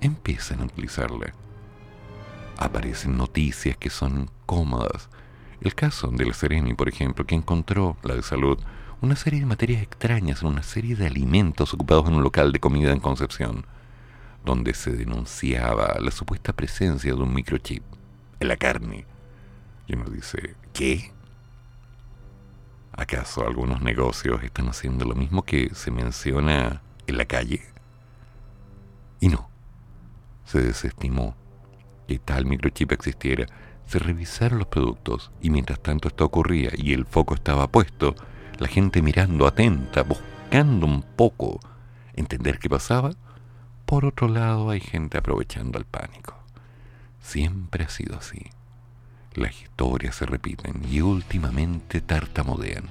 empiezan 0.00 0.60
a 0.60 0.64
utilizarla. 0.64 1.32
Aparecen 2.58 3.16
noticias 3.16 3.76
que 3.76 3.90
son 3.90 4.30
cómodas, 4.46 5.08
el 5.62 5.74
caso 5.74 6.08
de 6.08 6.26
la 6.26 6.34
Sereni, 6.34 6.74
por 6.74 6.88
ejemplo, 6.88 7.24
que 7.24 7.36
encontró, 7.36 7.96
la 8.02 8.14
de 8.14 8.22
salud, 8.22 8.58
una 9.00 9.16
serie 9.16 9.40
de 9.40 9.46
materias 9.46 9.82
extrañas 9.82 10.42
en 10.42 10.48
una 10.48 10.62
serie 10.62 10.96
de 10.96 11.06
alimentos 11.06 11.72
ocupados 11.72 12.08
en 12.08 12.14
un 12.14 12.22
local 12.22 12.52
de 12.52 12.60
comida 12.60 12.92
en 12.92 13.00
Concepción, 13.00 13.64
donde 14.44 14.74
se 14.74 14.92
denunciaba 14.92 15.96
la 16.00 16.10
supuesta 16.10 16.52
presencia 16.52 17.14
de 17.14 17.20
un 17.20 17.32
microchip 17.32 17.82
en 18.40 18.48
la 18.48 18.56
carne. 18.56 19.06
Y 19.86 19.94
uno 19.94 20.04
dice, 20.10 20.56
¿qué? 20.72 21.12
¿Acaso 22.92 23.46
algunos 23.46 23.80
negocios 23.82 24.42
están 24.42 24.68
haciendo 24.68 25.04
lo 25.04 25.14
mismo 25.14 25.42
que 25.42 25.70
se 25.74 25.90
menciona 25.90 26.82
en 27.06 27.16
la 27.16 27.24
calle? 27.24 27.62
Y 29.20 29.28
no, 29.28 29.48
se 30.44 30.60
desestimó 30.60 31.36
que 32.08 32.18
tal 32.18 32.44
microchip 32.44 32.92
existiera 32.92 33.46
se 33.86 33.98
revisaron 33.98 34.58
los 34.58 34.68
productos 34.68 35.30
y 35.40 35.50
mientras 35.50 35.80
tanto 35.80 36.08
esto 36.08 36.24
ocurría 36.24 36.70
y 36.74 36.92
el 36.92 37.04
foco 37.04 37.34
estaba 37.34 37.68
puesto, 37.68 38.14
la 38.58 38.68
gente 38.68 39.02
mirando 39.02 39.46
atenta, 39.46 40.02
buscando 40.02 40.86
un 40.86 41.02
poco 41.02 41.60
entender 42.14 42.58
qué 42.58 42.70
pasaba, 42.70 43.10
por 43.92 44.06
otro 44.06 44.26
lado 44.26 44.70
hay 44.70 44.80
gente 44.80 45.18
aprovechando 45.18 45.78
el 45.78 45.84
pánico. 45.84 46.34
Siempre 47.20 47.84
ha 47.84 47.90
sido 47.90 48.16
así. 48.16 48.46
Las 49.34 49.60
historias 49.60 50.16
se 50.16 50.24
repiten 50.24 50.80
y 50.90 51.02
últimamente 51.02 52.00
tartamudean. 52.00 52.88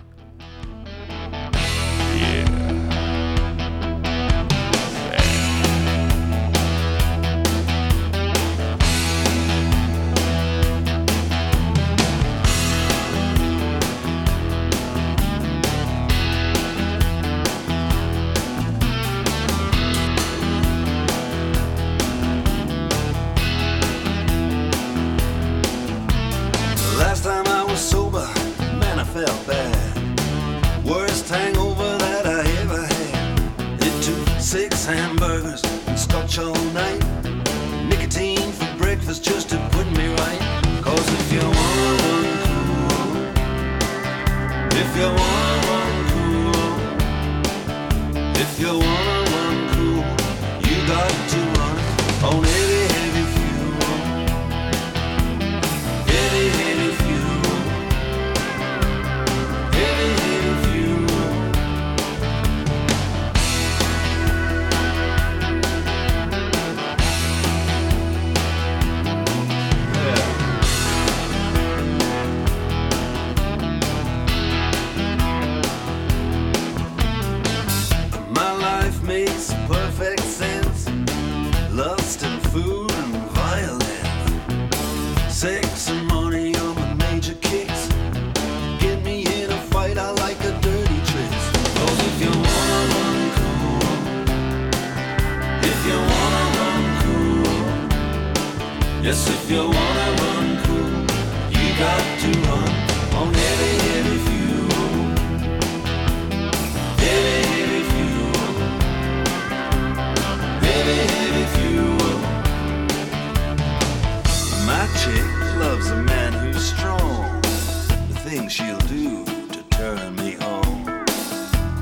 Things 118.31 118.53
she'll 118.53 118.77
do 118.87 119.25
to 119.25 119.63
turn 119.71 120.15
me 120.15 120.37
on. 120.37 120.87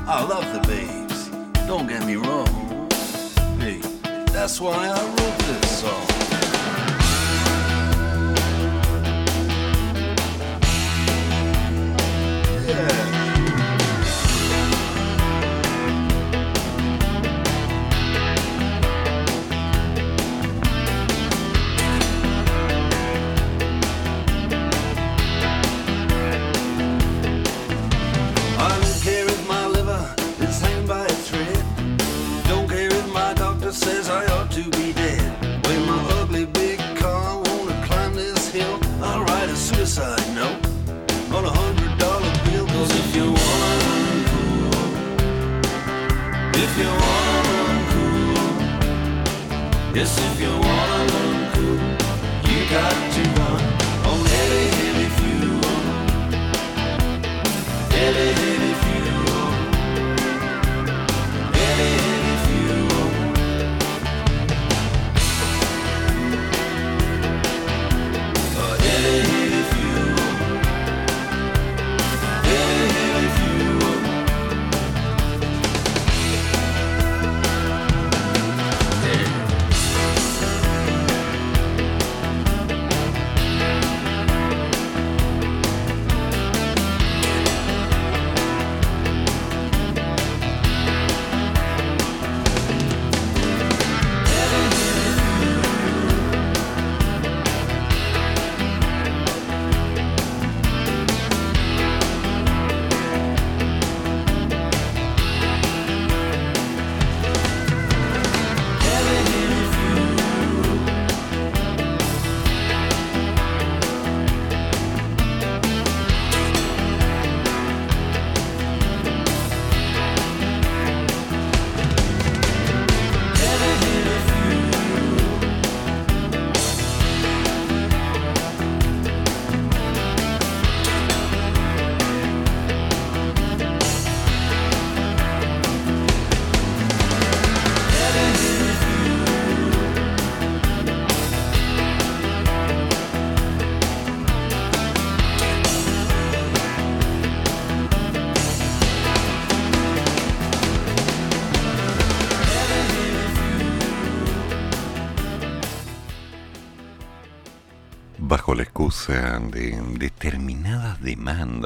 I 0.08 0.26
love 0.28 0.44
the 0.52 0.60
babes, 0.66 1.28
don't 1.68 1.86
get 1.86 2.04
me 2.04 2.16
wrong. 2.16 2.90
Hey, 3.60 3.78
that's 4.32 4.60
why 4.60 4.88
I 4.88 5.00
wrote 5.00 5.38
this 5.46 5.80
song. 5.80 6.29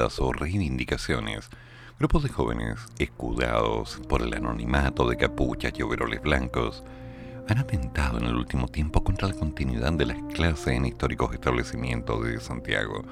Demandas 0.05 0.19
o 0.19 0.31
reivindicaciones, 0.31 1.49
grupos 1.97 2.23
de 2.23 2.29
jóvenes, 2.29 2.75
escudados 2.99 3.99
por 4.07 4.21
el 4.21 4.33
anonimato 4.33 5.07
de 5.09 5.17
capuchas 5.17 5.73
y 5.77 5.81
overoles 5.81 6.21
blancos, 6.21 6.83
han 7.47 7.57
atentado 7.57 8.17
en 8.17 8.25
el 8.25 8.35
último 8.35 8.67
tiempo 8.67 9.03
contra 9.03 9.27
la 9.27 9.33
continuidad 9.33 9.93
de 9.93 10.05
las 10.05 10.17
clases 10.33 10.67
en 10.67 10.85
históricos 10.85 11.33
establecimientos 11.33 12.23
de 12.23 12.39
Santiago, 12.39 13.03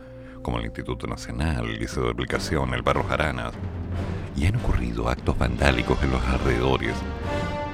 como 0.42 0.60
el 0.60 0.66
Instituto 0.66 1.08
Nacional, 1.08 1.66
el 1.66 1.80
Liceo 1.80 2.04
de 2.06 2.12
Aplicación, 2.12 2.74
el 2.74 2.82
Barros 2.82 3.10
Aranas, 3.10 3.54
y 4.36 4.46
han 4.46 4.56
ocurrido 4.58 5.10
actos 5.10 5.38
vandálicos 5.38 6.02
en 6.04 6.12
los 6.12 6.24
alrededores, 6.24 6.96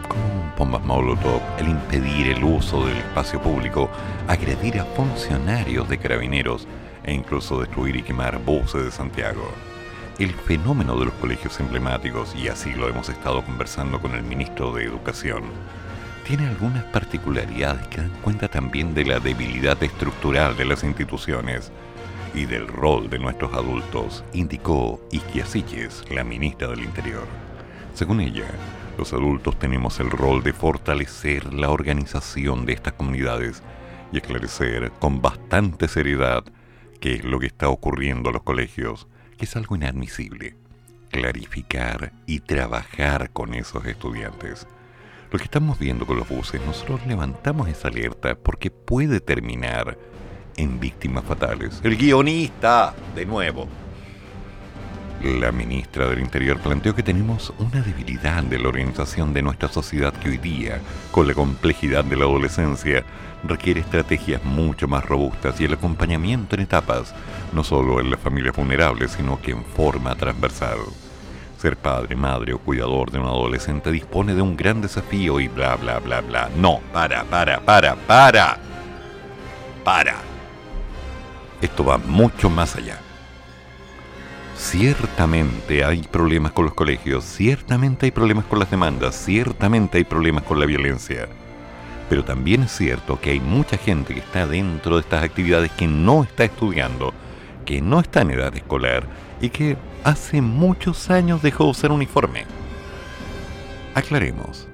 como 0.07 0.53
bombas 0.57 0.85
molotov, 0.85 1.41
el 1.57 1.69
impedir 1.69 2.27
el 2.27 2.43
uso 2.43 2.85
del 2.85 2.97
espacio 2.97 3.41
público, 3.41 3.89
agredir 4.27 4.79
a 4.79 4.85
funcionarios 4.85 5.89
de 5.89 5.97
carabineros 5.97 6.67
e 7.09 7.13
incluso 7.13 7.59
destruir 7.59 7.95
y 7.95 8.03
quemar 8.03 8.37
buses 8.37 8.83
de 8.83 8.91
Santiago. 8.91 9.51
El 10.19 10.31
fenómeno 10.31 10.95
de 10.95 11.05
los 11.05 11.13
colegios 11.15 11.59
emblemáticos, 11.59 12.35
y 12.35 12.49
así 12.49 12.71
lo 12.73 12.87
hemos 12.87 13.09
estado 13.09 13.43
conversando 13.43 13.99
con 13.99 14.13
el 14.13 14.21
ministro 14.21 14.71
de 14.73 14.83
Educación, 14.83 15.43
tiene 16.27 16.47
algunas 16.47 16.83
particularidades 16.83 17.87
que 17.87 18.01
dan 18.01 18.11
cuenta 18.21 18.47
también 18.47 18.93
de 18.93 19.05
la 19.05 19.19
debilidad 19.19 19.81
estructural 19.81 20.55
de 20.55 20.65
las 20.65 20.83
instituciones 20.83 21.71
y 22.35 22.45
del 22.45 22.67
rol 22.67 23.09
de 23.09 23.17
nuestros 23.17 23.53
adultos, 23.53 24.23
indicó 24.33 25.01
Isquiasiches, 25.11 26.03
la 26.11 26.23
ministra 26.23 26.67
del 26.67 26.81
Interior. 26.81 27.25
Según 27.95 28.21
ella, 28.21 28.45
los 28.99 29.13
adultos 29.13 29.57
tenemos 29.57 29.99
el 29.99 30.11
rol 30.11 30.43
de 30.43 30.53
fortalecer 30.53 31.55
la 31.55 31.71
organización 31.71 32.67
de 32.67 32.73
estas 32.73 32.93
comunidades 32.93 33.63
y 34.11 34.17
esclarecer 34.17 34.91
con 34.99 35.23
bastante 35.23 35.87
seriedad 35.87 36.43
qué 36.99 37.15
es 37.15 37.23
lo 37.23 37.39
que 37.39 37.47
está 37.47 37.69
ocurriendo 37.69 38.29
en 38.29 38.33
los 38.33 38.43
colegios, 38.43 39.07
que 39.37 39.45
es 39.45 39.55
algo 39.55 39.75
inadmisible. 39.75 40.55
Clarificar 41.11 42.11
y 42.25 42.41
trabajar 42.41 43.31
con 43.31 43.53
esos 43.53 43.85
estudiantes. 43.85 44.67
Lo 45.31 45.37
que 45.37 45.45
estamos 45.45 45.79
viendo 45.79 46.05
con 46.05 46.17
los 46.17 46.27
buses, 46.27 46.61
nosotros 46.65 47.05
levantamos 47.05 47.67
esa 47.67 47.87
alerta 47.87 48.35
porque 48.35 48.71
puede 48.71 49.19
terminar 49.19 49.97
en 50.57 50.79
víctimas 50.79 51.23
fatales. 51.23 51.79
El 51.83 51.95
guionista, 51.95 52.93
de 53.15 53.25
nuevo. 53.25 53.67
La 55.23 55.51
ministra 55.51 56.07
del 56.07 56.19
Interior 56.19 56.59
planteó 56.59 56.95
que 56.95 57.03
tenemos 57.03 57.53
una 57.59 57.81
debilidad 57.81 58.41
de 58.43 58.57
la 58.57 58.69
orientación 58.69 59.33
de 59.33 59.41
nuestra 59.41 59.67
sociedad 59.67 60.13
que 60.13 60.29
hoy 60.29 60.37
día, 60.37 60.79
con 61.11 61.27
la 61.27 61.33
complejidad 61.33 62.05
de 62.05 62.15
la 62.15 62.23
adolescencia, 62.23 63.03
requiere 63.43 63.81
estrategias 63.81 64.43
mucho 64.43 64.87
más 64.87 65.05
robustas 65.05 65.59
y 65.59 65.65
el 65.65 65.73
acompañamiento 65.73 66.55
en 66.55 66.61
etapas, 66.61 67.13
no 67.53 67.63
solo 67.63 67.99
en 67.99 68.11
las 68.11 68.19
familias 68.19 68.55
vulnerables, 68.55 69.11
sino 69.11 69.41
que 69.41 69.51
en 69.51 69.63
forma 69.63 70.15
transversal. 70.15 70.79
Ser 71.57 71.75
padre, 71.75 72.15
madre 72.15 72.53
o 72.53 72.59
cuidador 72.59 73.11
de 73.11 73.19
un 73.19 73.25
adolescente 73.25 73.91
dispone 73.91 74.33
de 74.33 74.41
un 74.41 74.55
gran 74.55 74.81
desafío 74.81 75.39
y 75.39 75.47
bla 75.47 75.75
bla 75.75 75.99
bla 75.99 76.21
bla. 76.21 76.49
No, 76.57 76.79
para, 76.93 77.23
para, 77.25 77.59
para, 77.59 77.95
para. 77.95 78.57
Para. 79.83 80.15
Esto 81.61 81.83
va 81.83 81.97
mucho 81.97 82.49
más 82.49 82.75
allá. 82.75 82.99
Ciertamente 84.55 85.85
hay 85.85 86.01
problemas 86.03 86.51
con 86.51 86.65
los 86.65 86.73
colegios, 86.73 87.23
ciertamente 87.23 88.05
hay 88.05 88.11
problemas 88.11 88.45
con 88.45 88.59
las 88.59 88.69
demandas, 88.69 89.15
ciertamente 89.15 89.97
hay 89.97 90.03
problemas 90.03 90.43
con 90.43 90.59
la 90.59 90.65
violencia. 90.65 91.29
Pero 92.09 92.25
también 92.25 92.63
es 92.63 92.71
cierto 92.71 93.19
que 93.21 93.31
hay 93.31 93.39
mucha 93.39 93.77
gente 93.77 94.15
que 94.15 94.19
está 94.19 94.47
dentro 94.47 94.95
de 94.95 95.01
estas 95.01 95.23
actividades 95.23 95.71
que 95.71 95.87
no 95.87 96.23
está 96.23 96.43
estudiando, 96.43 97.13
que 97.65 97.81
no 97.81 97.99
está 97.99 98.21
en 98.21 98.31
edad 98.31 98.55
escolar 98.55 99.07
y 99.39 99.49
que 99.49 99.77
hace 100.03 100.41
muchos 100.41 101.11
años 101.11 101.43
dejó 101.43 101.65
de 101.65 101.69
usar 101.69 101.91
uniforme. 101.91 102.45
Aclaremos, 103.93 104.67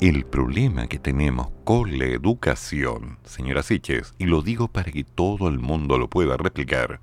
el 0.00 0.26
problema 0.26 0.86
que 0.86 0.98
tenemos 0.98 1.48
con 1.64 1.98
la 1.98 2.04
educación, 2.04 3.18
señora 3.24 3.62
Siches, 3.62 4.14
y 4.18 4.26
lo 4.26 4.42
digo 4.42 4.68
para 4.68 4.92
que 4.92 5.04
todo 5.04 5.48
el 5.48 5.58
mundo 5.58 5.96
lo 5.96 6.08
pueda 6.08 6.36
replicar, 6.36 7.00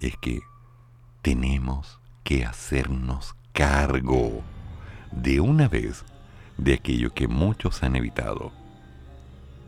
es 0.00 0.16
que 0.16 0.40
tenemos 1.22 2.00
que 2.24 2.44
hacernos 2.44 3.36
cargo 3.52 4.42
de 5.12 5.40
una 5.40 5.68
vez 5.68 6.04
de 6.56 6.74
aquello 6.74 7.12
que 7.12 7.28
muchos 7.28 7.82
han 7.82 7.96
evitado. 7.96 8.59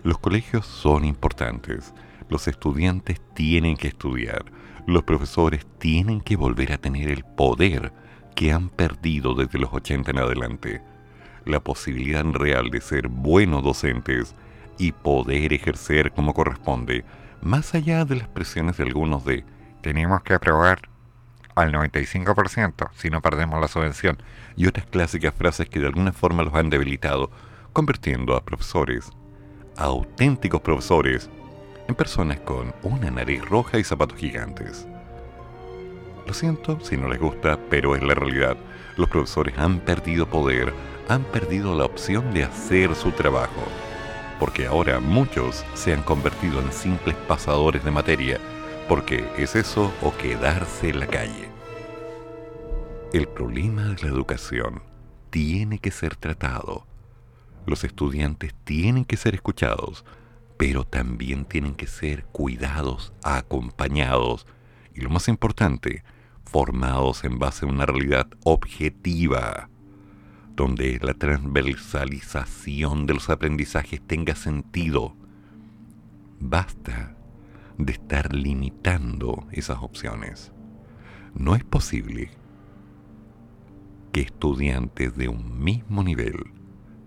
Los 0.05 0.19
colegios 0.19 0.67
son 0.67 1.05
importantes, 1.05 1.95
los 2.29 2.49
estudiantes 2.49 3.21
tienen 3.35 3.77
que 3.77 3.87
estudiar, 3.87 4.45
los 4.85 5.05
profesores 5.05 5.65
tienen 5.79 6.21
que 6.21 6.35
volver 6.35 6.73
a 6.73 6.79
tener 6.79 7.09
el 7.09 7.23
poder 7.23 7.93
que 8.35 8.53
han 8.53 8.69
perdido 8.69 9.35
desde 9.35 9.61
los 9.61 9.73
80 9.73 10.11
en 10.11 10.19
adelante, 10.19 10.83
la 11.45 11.61
posibilidad 11.61 12.25
real 12.25 12.71
de 12.71 12.81
ser 12.81 13.07
buenos 13.07 13.63
docentes 13.63 14.35
y 14.77 14.91
poder 14.91 15.53
ejercer 15.53 16.11
como 16.11 16.35
corresponde, 16.35 17.05
más 17.41 17.73
allá 17.77 18.05
de 18.05 18.17
las 18.17 18.29
presiones 18.29 18.79
de 18.79 18.85
algunos 18.85 19.25
de 19.25 19.45
tenemos 19.83 20.21
que 20.23 20.35
aprobar 20.35 20.89
al 21.55 21.73
95% 21.73 22.91
si 22.95 23.09
no 23.09 23.21
perdemos 23.21 23.61
la 23.61 23.69
subvención 23.69 24.19
y 24.57 24.67
otras 24.67 24.87
clásicas 24.87 25.33
frases 25.33 25.69
que 25.69 25.79
de 25.79 25.87
alguna 25.87 26.13
forma 26.13 26.43
los 26.43 26.55
han 26.55 26.71
debilitado, 26.71 27.31
convirtiendo 27.73 28.35
a 28.35 28.45
profesores, 28.45 29.13
auténticos 29.77 30.61
profesores, 30.61 31.31
en 31.89 31.95
personas 31.95 32.41
con 32.41 32.75
una 32.83 33.11
nariz 33.11 33.45
roja 33.45 33.79
y 33.79 33.85
zapatos 33.85 34.19
gigantes. 34.19 34.87
Lo 36.27 36.35
siento 36.35 36.79
si 36.81 36.97
no 36.97 37.09
les 37.09 37.21
gusta, 37.21 37.59
pero 37.69 37.97
es 37.97 38.03
la 38.03 38.15
realidad. 38.15 38.57
Los 38.97 39.09
profesores 39.09 39.59
han 39.59 39.81
perdido 39.81 40.27
poder, 40.27 40.73
han 41.09 41.25
perdido 41.25 41.75
la 41.77 41.85
opción 41.85 42.33
de 42.33 42.45
hacer 42.45 42.95
su 42.95 43.11
trabajo. 43.13 43.63
porque 44.39 44.67
ahora 44.67 44.99
muchos 44.99 45.65
se 45.75 45.93
han 45.93 46.03
convertido 46.03 46.61
en 46.61 46.73
simples 46.73 47.15
pasadores 47.29 47.85
de 47.85 47.93
materia, 47.93 48.41
porque 48.89 49.25
es 49.39 49.55
eso 49.55 49.93
o 50.03 50.13
quedarse 50.17 50.89
en 50.89 50.99
la 50.99 51.07
calle. 51.07 51.49
El 53.13 53.29
problema 53.29 53.85
de 53.85 54.03
la 54.03 54.09
educación 54.09 54.83
tiene 55.31 55.79
que 55.79 55.93
ser 55.93 56.17
tratado. 56.17 56.89
Los 57.67 57.85
estudiantes 57.85 58.55
tienen 58.65 59.05
que 59.05 59.17
ser 59.17 59.35
escuchados, 59.35 60.05
pero 60.57 60.85
también 60.85 61.45
tienen 61.45 61.75
que 61.75 61.87
ser 61.87 62.25
cuidados, 62.27 63.13
acompañados 63.23 64.47
y 64.95 65.01
lo 65.01 65.11
más 65.11 65.29
importante, 65.29 66.05
formados 66.45 67.25
en 67.25 67.39
base 67.39 67.65
a 67.65 67.69
una 67.69 67.87
realidad 67.87 68.27
objetiva, 68.45 69.69
donde 70.55 70.99
la 71.03 71.15
transversalización 71.15 73.07
de 73.07 73.15
los 73.15 73.31
aprendizajes 73.31 74.03
tenga 74.07 74.35
sentido. 74.35 75.17
Basta 76.41 77.17
de 77.79 77.93
estar 77.93 78.35
limitando 78.35 79.47
esas 79.53 79.79
opciones. 79.83 80.53
No 81.35 81.55
es 81.55 81.65
posible 81.65 82.31
que 84.13 84.21
estudiantes 84.21 85.17
de 85.17 85.29
un 85.29 85.63
mismo 85.63 86.05
nivel, 86.05 86.53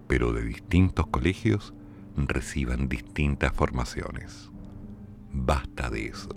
pero 0.07 0.33
de 0.33 0.43
distintos 0.43 1.07
colegios, 1.07 1.73
reciban 2.15 2.87
distintas 2.87 3.53
formaciones. 3.53 4.49
Basta 5.31 5.89
de 5.89 6.07
eso. 6.07 6.29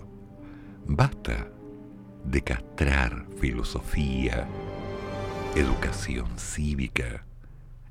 Basta 0.86 1.48
de 2.24 2.42
castrar 2.42 3.26
filosofía, 3.40 4.48
educación 5.54 6.38
cívica, 6.38 7.24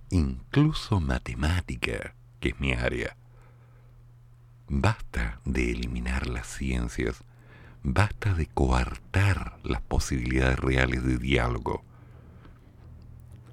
incluso 0.10 1.00
matemática, 1.00 2.16
que 2.40 2.50
es 2.50 2.60
mi 2.60 2.74
área. 2.74 3.16
Basta 4.68 5.40
de 5.46 5.72
eliminar 5.72 6.28
las 6.28 6.48
ciencias, 6.48 7.24
basta 7.84 8.34
de 8.34 8.48
coartar 8.48 9.58
las 9.64 9.82
posibilidades 9.82 10.60
reales 10.60 11.04
de 11.06 11.18
diálogo. 11.18 11.84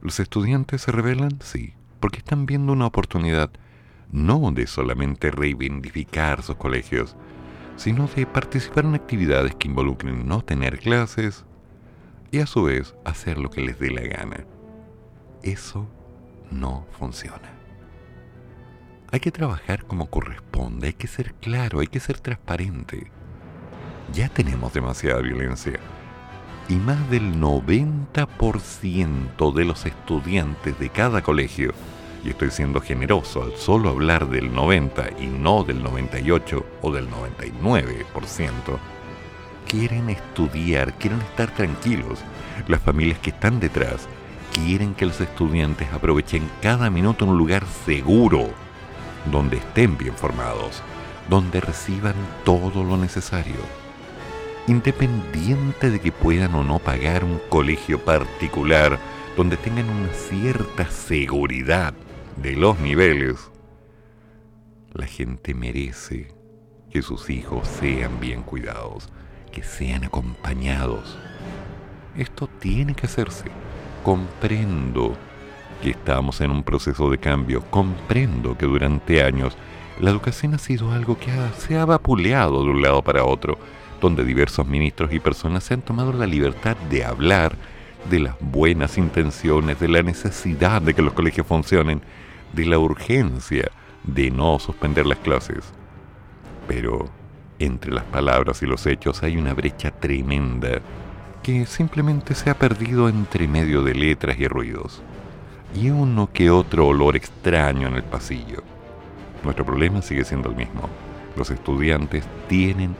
¿Los 0.00 0.20
estudiantes 0.20 0.82
se 0.82 0.92
rebelan? 0.92 1.38
Sí, 1.40 1.74
porque 2.04 2.18
están 2.18 2.44
viendo 2.44 2.74
una 2.74 2.84
oportunidad 2.84 3.50
no 4.12 4.52
de 4.52 4.66
solamente 4.66 5.30
reivindicar 5.30 6.42
sus 6.42 6.56
colegios, 6.56 7.16
sino 7.76 8.06
de 8.08 8.26
participar 8.26 8.84
en 8.84 8.94
actividades 8.94 9.54
que 9.54 9.68
involucren 9.68 10.28
no 10.28 10.42
tener 10.42 10.80
clases 10.80 11.46
y 12.30 12.40
a 12.40 12.46
su 12.46 12.64
vez 12.64 12.94
hacer 13.06 13.38
lo 13.38 13.48
que 13.48 13.62
les 13.62 13.78
dé 13.78 13.90
la 13.90 14.02
gana. 14.02 14.44
Eso 15.42 15.88
no 16.50 16.86
funciona. 16.90 17.54
Hay 19.10 19.20
que 19.20 19.32
trabajar 19.32 19.86
como 19.86 20.10
corresponde, 20.10 20.88
hay 20.88 20.92
que 20.92 21.06
ser 21.06 21.32
claro, 21.32 21.80
hay 21.80 21.86
que 21.86 22.00
ser 22.00 22.20
transparente. 22.20 23.10
Ya 24.12 24.28
tenemos 24.28 24.74
demasiada 24.74 25.22
violencia 25.22 25.80
y 26.68 26.74
más 26.74 27.10
del 27.10 27.40
90% 27.40 29.54
de 29.54 29.64
los 29.64 29.86
estudiantes 29.86 30.78
de 30.78 30.90
cada 30.90 31.22
colegio, 31.22 31.72
y 32.24 32.30
estoy 32.30 32.50
siendo 32.50 32.80
generoso 32.80 33.42
al 33.42 33.56
solo 33.56 33.90
hablar 33.90 34.28
del 34.28 34.52
90 34.52 35.20
y 35.20 35.26
no 35.26 35.62
del 35.62 35.82
98 35.82 36.64
o 36.82 36.90
del 36.90 37.08
99%, 37.08 38.52
quieren 39.68 40.10
estudiar, 40.10 40.94
quieren 40.94 41.20
estar 41.20 41.50
tranquilos. 41.54 42.20
Las 42.66 42.80
familias 42.80 43.18
que 43.18 43.30
están 43.30 43.60
detrás 43.60 44.08
quieren 44.52 44.94
que 44.94 45.06
los 45.06 45.20
estudiantes 45.20 45.92
aprovechen 45.92 46.48
cada 46.62 46.88
minuto 46.88 47.24
en 47.24 47.32
un 47.32 47.38
lugar 47.38 47.64
seguro, 47.84 48.48
donde 49.30 49.58
estén 49.58 49.98
bien 49.98 50.14
formados, 50.14 50.82
donde 51.28 51.60
reciban 51.60 52.14
todo 52.44 52.82
lo 52.82 52.96
necesario 52.96 53.56
independiente 54.66 55.90
de 55.90 56.00
que 56.00 56.10
puedan 56.10 56.54
o 56.54 56.64
no 56.64 56.78
pagar 56.78 57.22
un 57.22 57.38
colegio 57.50 58.02
particular 58.02 58.98
donde 59.36 59.56
tengan 59.56 59.90
una 59.90 60.12
cierta 60.12 60.88
seguridad 60.88 61.92
de 62.36 62.56
los 62.56 62.78
niveles, 62.80 63.50
la 64.92 65.06
gente 65.06 65.54
merece 65.54 66.28
que 66.90 67.02
sus 67.02 67.30
hijos 67.30 67.66
sean 67.66 68.20
bien 68.20 68.42
cuidados, 68.42 69.08
que 69.52 69.62
sean 69.62 70.04
acompañados. 70.04 71.18
Esto 72.16 72.48
tiene 72.60 72.94
que 72.94 73.06
hacerse. 73.06 73.46
Comprendo 74.02 75.16
que 75.82 75.90
estamos 75.90 76.40
en 76.40 76.50
un 76.50 76.62
proceso 76.62 77.10
de 77.10 77.18
cambio, 77.18 77.62
comprendo 77.70 78.56
que 78.56 78.66
durante 78.66 79.22
años 79.22 79.56
la 80.00 80.10
educación 80.10 80.54
ha 80.54 80.58
sido 80.58 80.92
algo 80.92 81.18
que 81.18 81.30
se 81.58 81.78
ha 81.78 81.84
vapuleado 81.84 82.64
de 82.64 82.70
un 82.70 82.82
lado 82.82 83.02
para 83.02 83.24
otro, 83.24 83.58
donde 84.00 84.24
diversos 84.24 84.66
ministros 84.66 85.12
y 85.12 85.20
personas 85.20 85.64
se 85.64 85.74
han 85.74 85.82
tomado 85.82 86.12
la 86.12 86.26
libertad 86.26 86.76
de 86.90 87.04
hablar 87.04 87.56
de 88.10 88.20
las 88.20 88.36
buenas 88.40 88.98
intenciones, 88.98 89.80
de 89.80 89.88
la 89.88 90.02
necesidad 90.02 90.82
de 90.82 90.94
que 90.94 91.02
los 91.02 91.14
colegios 91.14 91.46
funcionen, 91.46 92.02
de 92.54 92.66
la 92.66 92.78
urgencia 92.78 93.70
de 94.04 94.30
no 94.30 94.58
suspender 94.58 95.06
las 95.06 95.18
clases. 95.18 95.64
Pero 96.68 97.10
entre 97.58 97.92
las 97.92 98.04
palabras 98.04 98.62
y 98.62 98.66
los 98.66 98.86
hechos 98.86 99.22
hay 99.22 99.36
una 99.36 99.54
brecha 99.54 99.90
tremenda 99.90 100.80
que 101.42 101.66
simplemente 101.66 102.34
se 102.34 102.50
ha 102.50 102.58
perdido 102.58 103.08
entre 103.08 103.46
medio 103.46 103.82
de 103.82 103.94
letras 103.94 104.38
y 104.38 104.48
ruidos, 104.48 105.02
y 105.74 105.90
uno 105.90 106.30
que 106.32 106.50
otro 106.50 106.88
olor 106.88 107.16
extraño 107.16 107.88
en 107.88 107.96
el 107.96 108.04
pasillo. 108.04 108.62
Nuestro 109.42 109.66
problema 109.66 110.00
sigue 110.00 110.24
siendo 110.24 110.48
el 110.48 110.56
mismo. 110.56 110.88
Los 111.36 111.50
estudiantes 111.50 112.24
tienen 112.48 112.96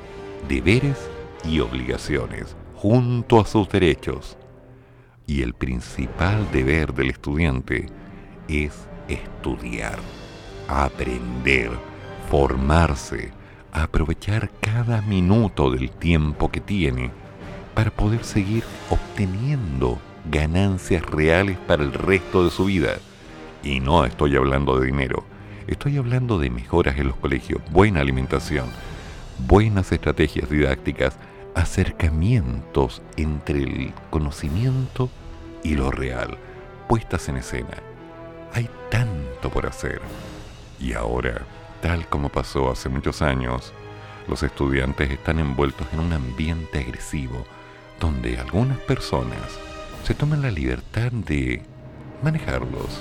deberes 0.48 1.08
y 1.44 1.60
obligaciones 1.60 2.54
junto 2.74 3.40
a 3.40 3.46
sus 3.46 3.68
derechos. 3.70 4.36
Y 5.26 5.40
el 5.40 5.54
principal 5.54 6.50
deber 6.52 6.92
del 6.92 7.10
estudiante 7.10 7.86
es 8.46 8.86
estudiar, 9.08 9.98
aprender, 10.68 11.70
formarse, 12.30 13.32
aprovechar 13.72 14.50
cada 14.60 15.02
minuto 15.02 15.70
del 15.70 15.90
tiempo 15.90 16.50
que 16.50 16.60
tiene 16.60 17.10
para 17.74 17.90
poder 17.90 18.24
seguir 18.24 18.64
obteniendo 18.90 19.98
ganancias 20.30 21.04
reales 21.04 21.58
para 21.58 21.82
el 21.82 21.92
resto 21.92 22.44
de 22.44 22.50
su 22.50 22.66
vida. 22.66 22.94
Y 23.62 23.80
no 23.80 24.04
estoy 24.04 24.36
hablando 24.36 24.78
de 24.78 24.86
dinero, 24.86 25.24
estoy 25.66 25.96
hablando 25.96 26.38
de 26.38 26.50
mejoras 26.50 26.96
en 26.98 27.08
los 27.08 27.16
colegios, 27.16 27.60
buena 27.70 28.00
alimentación, 28.00 28.66
buenas 29.46 29.90
estrategias 29.92 30.48
didácticas, 30.48 31.18
acercamientos 31.54 33.02
entre 33.16 33.62
el 33.62 33.92
conocimiento 34.10 35.08
y 35.62 35.74
lo 35.74 35.90
real, 35.90 36.36
puestas 36.88 37.28
en 37.28 37.36
escena. 37.38 37.93
Hay 38.54 38.70
tanto 38.88 39.50
por 39.50 39.66
hacer. 39.66 40.00
Y 40.78 40.92
ahora, 40.92 41.42
tal 41.82 42.08
como 42.08 42.28
pasó 42.28 42.70
hace 42.70 42.88
muchos 42.88 43.20
años, 43.20 43.72
los 44.28 44.44
estudiantes 44.44 45.10
están 45.10 45.40
envueltos 45.40 45.86
en 45.92 45.98
un 45.98 46.12
ambiente 46.12 46.78
agresivo, 46.78 47.44
donde 47.98 48.38
algunas 48.38 48.78
personas 48.78 49.58
se 50.04 50.14
toman 50.14 50.40
la 50.40 50.52
libertad 50.52 51.10
de 51.10 51.62
manejarlos 52.22 53.00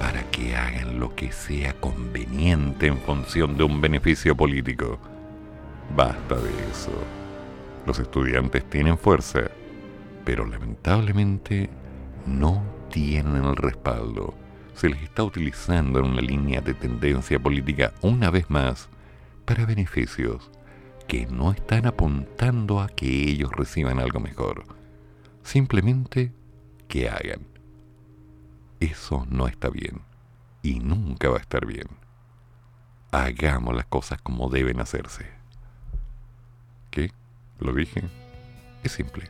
para 0.00 0.22
que 0.30 0.56
hagan 0.56 0.98
lo 0.98 1.14
que 1.14 1.30
sea 1.30 1.74
conveniente 1.74 2.86
en 2.86 2.98
función 2.98 3.58
de 3.58 3.64
un 3.64 3.82
beneficio 3.82 4.34
político. 4.34 4.98
Basta 5.94 6.36
de 6.36 6.50
eso. 6.70 6.92
Los 7.86 7.98
estudiantes 7.98 8.64
tienen 8.70 8.96
fuerza, 8.96 9.42
pero 10.24 10.46
lamentablemente 10.46 11.68
no 12.24 12.62
tienen 12.90 13.44
el 13.44 13.56
respaldo. 13.56 14.45
Se 14.76 14.88
les 14.88 15.02
está 15.02 15.24
utilizando 15.24 15.98
en 15.98 16.06
una 16.06 16.20
línea 16.20 16.60
de 16.60 16.74
tendencia 16.74 17.38
política 17.38 17.92
una 18.02 18.30
vez 18.30 18.48
más 18.50 18.88
para 19.44 19.66
beneficios 19.66 20.50
que 21.08 21.26
no 21.26 21.50
están 21.50 21.86
apuntando 21.86 22.80
a 22.80 22.88
que 22.88 23.06
ellos 23.06 23.50
reciban 23.52 23.98
algo 23.98 24.20
mejor. 24.20 24.64
Simplemente 25.42 26.32
que 26.88 27.08
hagan. 27.08 27.40
Eso 28.78 29.26
no 29.30 29.48
está 29.48 29.70
bien 29.70 30.02
y 30.62 30.78
nunca 30.78 31.30
va 31.30 31.38
a 31.38 31.40
estar 31.40 31.66
bien. 31.66 31.88
Hagamos 33.10 33.74
las 33.74 33.86
cosas 33.86 34.20
como 34.20 34.50
deben 34.50 34.80
hacerse. 34.80 35.36
Lo 37.58 37.72
dije. 37.72 38.02
Es 38.82 38.92
simple. 38.92 39.24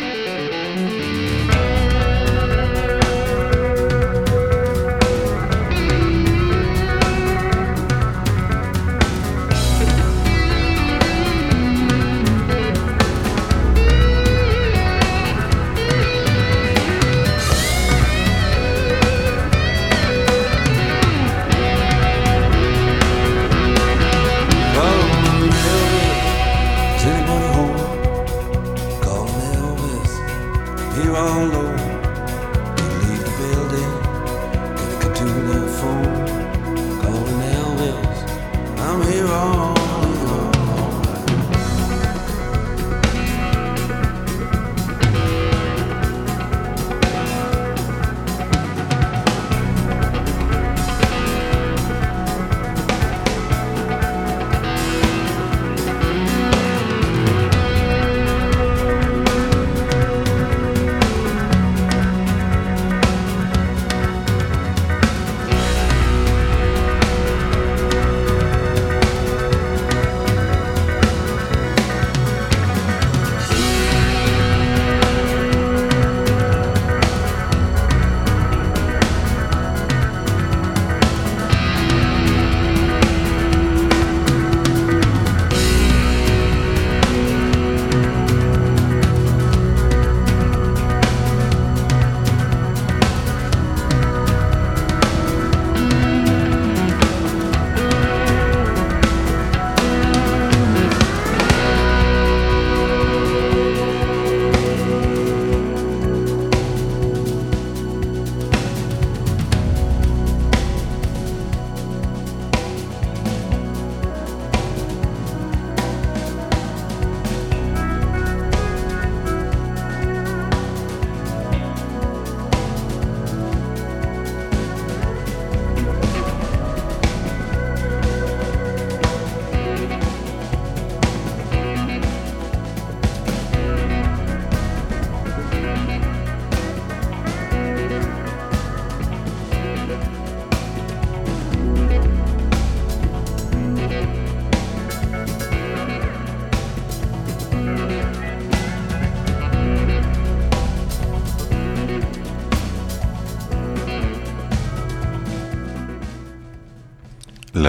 Bye. 0.00 0.25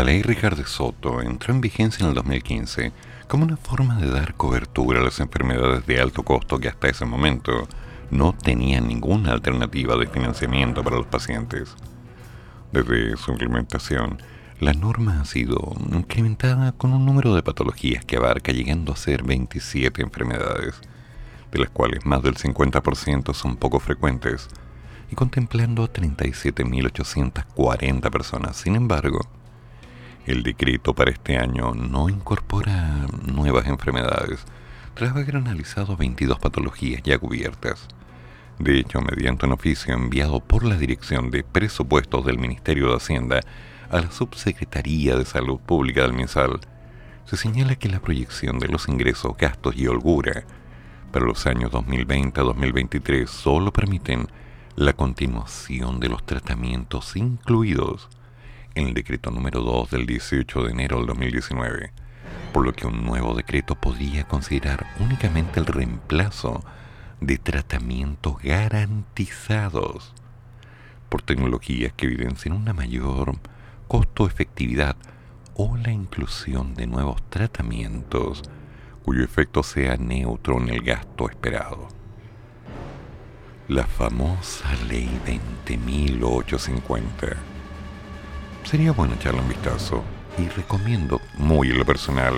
ley 0.08 0.22
Ricardo 0.22 0.66
Soto 0.66 1.22
entró 1.22 1.54
en 1.54 1.60
vigencia 1.60 2.04
en 2.04 2.12
el 2.12 2.16
2015 2.16 2.94
como 3.28 3.44
una 3.44 3.58
forma 3.58 4.00
de 4.00 4.10
dar 4.10 4.36
cobertura 4.36 5.02
a 5.02 5.04
las 5.04 5.20
enfermedades 5.20 5.86
de 5.86 6.00
alto 6.00 6.24
costo 6.24 6.60
que 6.60 6.70
hasta 6.70 6.88
ese 6.88 7.04
momento 7.04 7.68
no 8.10 8.32
tenían 8.32 8.88
ninguna 8.88 9.34
alternativa 9.34 9.98
de 9.98 10.08
financiamiento 10.08 10.82
para 10.82 10.96
los 10.96 11.08
pacientes. 11.08 11.76
Desde 12.72 13.18
su 13.18 13.32
implementación, 13.32 14.22
la 14.62 14.72
norma 14.72 15.20
ha 15.20 15.26
sido 15.26 15.76
incrementada 15.92 16.72
con 16.72 16.94
un 16.94 17.06
número 17.06 17.36
de 17.36 17.44
patologías 17.44 18.06
que 18.06 18.16
abarca 18.16 18.54
llegando 18.54 18.94
a 18.94 18.96
ser 18.96 19.24
27 19.24 20.02
enfermedades, 20.02 20.76
de 21.52 21.60
las 21.60 21.70
cuales 21.70 22.06
más 22.06 22.24
del 22.24 22.36
50% 22.36 23.34
son 23.34 23.58
poco 23.58 23.82
frecuentes, 23.82 24.48
y 25.12 25.16
contemplando 25.16 25.84
a 25.84 25.92
37.840 25.92 28.10
personas. 28.10 28.56
Sin 28.56 28.78
embargo, 28.78 29.20
el 30.28 30.44
decreto 30.44 30.94
para 30.94 31.10
este 31.10 31.38
año 31.38 31.74
no 31.74 32.10
incorpora 32.10 33.08
nuevas 33.26 33.66
enfermedades, 33.66 34.44
tras 34.94 35.12
haber 35.12 35.38
analizado 35.38 35.96
22 35.96 36.38
patologías 36.38 37.02
ya 37.02 37.18
cubiertas. 37.18 37.88
De 38.60 38.78
hecho, 38.78 39.00
mediante 39.00 39.46
un 39.46 39.54
oficio 39.54 39.94
enviado 39.94 40.42
por 40.42 40.66
la 40.66 40.76
Dirección 40.76 41.32
de 41.32 41.46
Presupuestos 41.46 42.26
del 42.26 42.40
Ministerio 42.40 42.90
de 42.90 42.98
Hacienda 42.98 43.40
a 43.90 44.02
la 44.02 44.12
Subsecretaría 44.12 45.16
de 45.16 45.24
Salud 45.24 45.62
Pública 45.62 46.02
del 46.02 46.12
MINSAL, 46.12 46.60
se 47.24 47.38
señala 47.38 47.78
que 47.78 47.88
la 47.88 48.02
proyección 48.02 48.60
de 48.60 48.68
los 48.68 48.90
ingresos, 48.90 49.38
gastos 49.38 49.78
y 49.78 49.88
holgura 49.88 50.44
para 51.14 51.24
los 51.24 51.48
años 51.48 51.72
2020 51.72 52.42
a 52.42 52.44
2023 52.44 53.30
solo 53.30 53.72
permiten 53.72 54.28
la 54.76 54.92
continuación 54.92 56.02
de 56.02 56.10
los 56.10 56.26
tratamientos 56.26 57.16
incluidos 57.16 58.10
en 58.78 58.88
el 58.90 58.94
decreto 58.94 59.32
número 59.32 59.62
2 59.62 59.90
del 59.90 60.06
18 60.06 60.64
de 60.66 60.72
enero 60.72 60.98
del 60.98 61.08
2019, 61.08 61.92
por 62.54 62.64
lo 62.64 62.74
que 62.74 62.86
un 62.86 63.04
nuevo 63.04 63.34
decreto 63.34 63.74
podría 63.74 64.26
considerar 64.26 64.86
únicamente 65.00 65.60
el 65.60 65.66
reemplazo 65.66 66.64
de 67.20 67.40
tratamientos 67.40 68.38
garantizados 68.38 70.14
por 71.10 71.24
tecnologías 71.24 71.92
que 71.94 72.06
evidencien 72.06 72.54
una 72.54 72.74
mayor 72.74 73.40
costo-efectividad 73.88 74.96
o 75.56 75.76
la 75.76 75.92
inclusión 75.92 76.76
de 76.76 76.86
nuevos 76.86 77.28
tratamientos 77.32 78.44
cuyo 79.04 79.24
efecto 79.24 79.64
sea 79.64 79.98
neutro 79.98 80.62
en 80.62 80.70
el 80.70 80.82
gasto 80.84 81.28
esperado. 81.28 81.88
La 83.70 83.88
famosa 83.88 84.72
ley 84.88 85.10
20.850. 85.66 87.57
Sería 88.68 88.92
bueno 88.92 89.14
echarle 89.14 89.40
un 89.40 89.48
vistazo 89.48 90.04
y 90.38 90.50
recomiendo 90.50 91.22
muy 91.38 91.72
en 91.72 91.78
lo 91.78 91.86
personal 91.86 92.34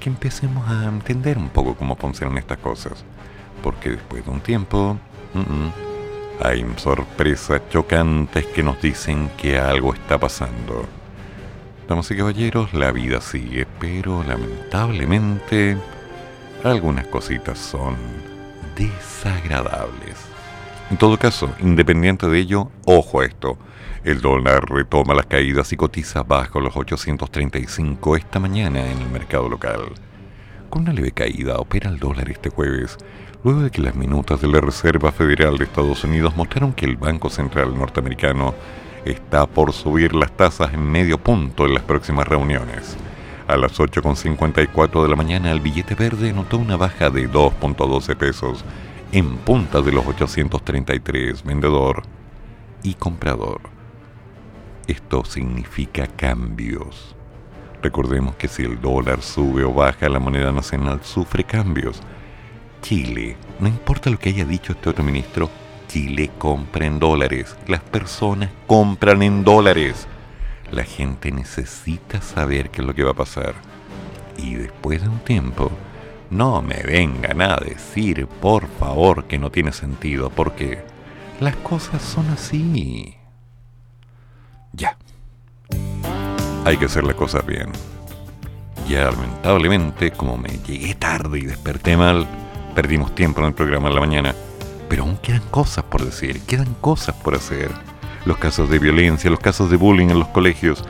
que 0.00 0.08
empecemos 0.08 0.66
a 0.66 0.84
entender 0.84 1.36
un 1.36 1.50
poco 1.50 1.74
cómo 1.74 1.94
funcionan 1.94 2.38
estas 2.38 2.56
cosas 2.56 3.04
porque 3.62 3.90
después 3.90 4.24
de 4.24 4.30
un 4.30 4.40
tiempo 4.40 4.96
hay 6.42 6.64
sorpresas 6.76 7.60
chocantes 7.68 8.46
que 8.46 8.62
nos 8.62 8.80
dicen 8.80 9.28
que 9.36 9.58
algo 9.58 9.92
está 9.92 10.18
pasando. 10.18 10.86
Damas 11.86 12.10
y 12.10 12.16
caballeros, 12.16 12.72
la 12.72 12.90
vida 12.90 13.20
sigue, 13.20 13.66
pero 13.78 14.24
lamentablemente 14.24 15.76
algunas 16.64 17.06
cositas 17.08 17.58
son 17.58 17.96
desagradables. 18.74 20.31
En 20.92 20.98
todo 20.98 21.18
caso, 21.18 21.50
independiente 21.60 22.28
de 22.28 22.38
ello, 22.38 22.68
ojo 22.84 23.22
a 23.22 23.24
esto. 23.24 23.56
El 24.04 24.20
dólar 24.20 24.70
retoma 24.70 25.14
las 25.14 25.24
caídas 25.24 25.72
y 25.72 25.76
cotiza 25.78 26.22
bajo 26.22 26.60
los 26.60 26.76
835 26.76 28.14
esta 28.14 28.38
mañana 28.38 28.84
en 28.84 28.98
el 28.98 29.08
mercado 29.08 29.48
local. 29.48 29.86
Con 30.68 30.82
una 30.82 30.92
leve 30.92 31.12
caída 31.12 31.56
opera 31.56 31.88
el 31.88 31.98
dólar 31.98 32.28
este 32.28 32.50
jueves 32.50 32.98
luego 33.42 33.62
de 33.62 33.70
que 33.70 33.80
las 33.80 33.94
minutas 33.94 34.42
de 34.42 34.48
la 34.48 34.60
Reserva 34.60 35.12
Federal 35.12 35.56
de 35.56 35.64
Estados 35.64 36.04
Unidos 36.04 36.36
mostraron 36.36 36.74
que 36.74 36.84
el 36.84 36.98
Banco 36.98 37.30
Central 37.30 37.74
norteamericano 37.74 38.54
está 39.06 39.46
por 39.46 39.72
subir 39.72 40.14
las 40.14 40.36
tasas 40.36 40.74
en 40.74 40.82
medio 40.82 41.16
punto 41.16 41.64
en 41.64 41.72
las 41.72 41.84
próximas 41.84 42.28
reuniones. 42.28 42.98
A 43.48 43.56
las 43.56 43.80
8.54 43.80 45.02
de 45.02 45.08
la 45.08 45.16
mañana 45.16 45.52
el 45.52 45.60
billete 45.60 45.94
verde 45.94 46.34
notó 46.34 46.58
una 46.58 46.76
baja 46.76 47.08
de 47.08 47.30
2.12 47.30 48.14
pesos 48.14 48.62
en 49.12 49.36
punta 49.36 49.80
de 49.80 49.92
los 49.92 50.06
833 50.06 51.44
vendedor 51.44 52.02
y 52.82 52.94
comprador. 52.94 53.60
Esto 54.86 55.24
significa 55.24 56.06
cambios. 56.06 57.14
Recordemos 57.82 58.34
que 58.36 58.48
si 58.48 58.62
el 58.62 58.80
dólar 58.80 59.22
sube 59.22 59.64
o 59.64 59.72
baja, 59.72 60.08
la 60.08 60.18
moneda 60.18 60.52
nacional 60.52 61.00
sufre 61.02 61.44
cambios 61.44 62.00
Chile, 62.82 63.36
no 63.60 63.68
importa 63.68 64.10
lo 64.10 64.18
que 64.18 64.30
haya 64.30 64.44
dicho 64.44 64.72
este 64.72 64.90
otro 64.90 65.04
ministro, 65.04 65.48
Chile 65.86 66.32
compra 66.36 66.84
en 66.84 66.98
dólares, 66.98 67.56
las 67.68 67.80
personas 67.80 68.50
compran 68.66 69.22
en 69.22 69.44
dólares. 69.44 70.08
La 70.72 70.82
gente 70.82 71.30
necesita 71.30 72.20
saber 72.20 72.70
qué 72.70 72.80
es 72.80 72.86
lo 72.86 72.94
que 72.94 73.04
va 73.04 73.12
a 73.12 73.14
pasar. 73.14 73.54
Y 74.36 74.54
después 74.54 75.00
de 75.00 75.08
un 75.08 75.20
tiempo, 75.20 75.70
no 76.32 76.62
me 76.62 76.82
vengan 76.82 77.40
a 77.40 77.56
decir, 77.56 78.26
por 78.26 78.66
favor, 78.68 79.24
que 79.24 79.38
no 79.38 79.50
tiene 79.50 79.72
sentido, 79.72 80.30
porque 80.30 80.82
las 81.40 81.56
cosas 81.56 82.02
son 82.02 82.28
así. 82.30 83.16
Ya. 84.72 84.96
Hay 86.64 86.76
que 86.76 86.86
hacer 86.86 87.04
las 87.04 87.16
cosas 87.16 87.44
bien. 87.46 87.70
Ya 88.88 89.10
lamentablemente, 89.10 90.10
como 90.10 90.36
me 90.36 90.48
llegué 90.66 90.94
tarde 90.94 91.38
y 91.38 91.46
desperté 91.46 91.96
mal, 91.96 92.26
Perdimos 92.74 93.14
tiempo 93.14 93.40
en 93.42 93.48
el 93.48 93.54
programa 93.54 93.88
en 93.88 93.94
la 93.94 94.00
mañana, 94.00 94.34
pero 94.88 95.02
aún 95.02 95.18
quedan 95.18 95.42
cosas 95.50 95.84
por 95.84 96.02
decir, 96.02 96.40
quedan 96.46 96.72
cosas 96.80 97.14
por 97.14 97.34
hacer. 97.34 97.70
Los 98.24 98.38
casos 98.38 98.70
de 98.70 98.78
violencia, 98.78 99.30
los 99.30 99.40
casos 99.40 99.70
de 99.70 99.76
bullying 99.76 100.08
en 100.08 100.18
los 100.18 100.28
colegios, 100.28 100.82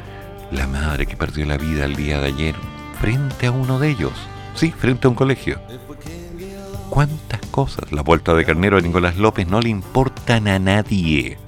la 0.53 0.69
madre 0.69 1.07
que 1.07 1.17
perdió 1.17 1.45
la 1.45 1.57
vida 1.57 1.85
el 1.85 1.97
día 1.97 2.21
de 2.21 2.29
ayer 2.29 2.55
frente 3.01 3.49
a 3.49 3.51
uno 3.51 3.81
de 3.81 3.89
ellos, 3.89 4.13
sí, 4.55 4.71
frente 4.71 5.07
a 5.07 5.11
un 5.11 5.17
colegio. 5.17 5.61
¿Cuántas 6.91 7.41
cosas? 7.51 7.91
La 7.91 8.03
vuelta 8.03 8.35
de 8.35 8.45
carnero 8.45 8.77
a 8.77 8.81
Nicolás 8.81 9.17
López 9.17 9.47
no 9.49 9.61
le 9.61 9.71
importan 9.71 10.47
a 10.47 10.59
nadie. 10.59 11.39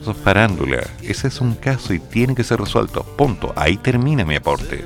Eso 0.00 0.10
es 0.12 0.16
farándula. 0.16 0.82
Ese 1.02 1.28
es 1.28 1.40
un 1.40 1.54
caso 1.54 1.92
y 1.92 1.98
tiene 1.98 2.34
que 2.34 2.42
ser 2.42 2.58
resuelto. 2.58 3.04
Punto. 3.04 3.52
Ahí 3.54 3.76
termina 3.76 4.24
mi 4.24 4.34
aporte. 4.34 4.84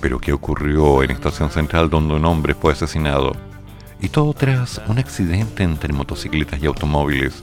Pero 0.00 0.18
¿qué 0.18 0.32
ocurrió 0.32 1.02
en 1.02 1.12
Estación 1.12 1.50
Central 1.50 1.88
donde 1.88 2.14
un 2.14 2.24
hombre 2.26 2.54
fue 2.54 2.72
asesinado? 2.72 3.32
Y 4.00 4.08
todo 4.08 4.34
tras 4.34 4.82
un 4.88 4.98
accidente 4.98 5.62
entre 5.62 5.92
motocicletas 5.92 6.62
y 6.62 6.66
automóviles. 6.66 7.42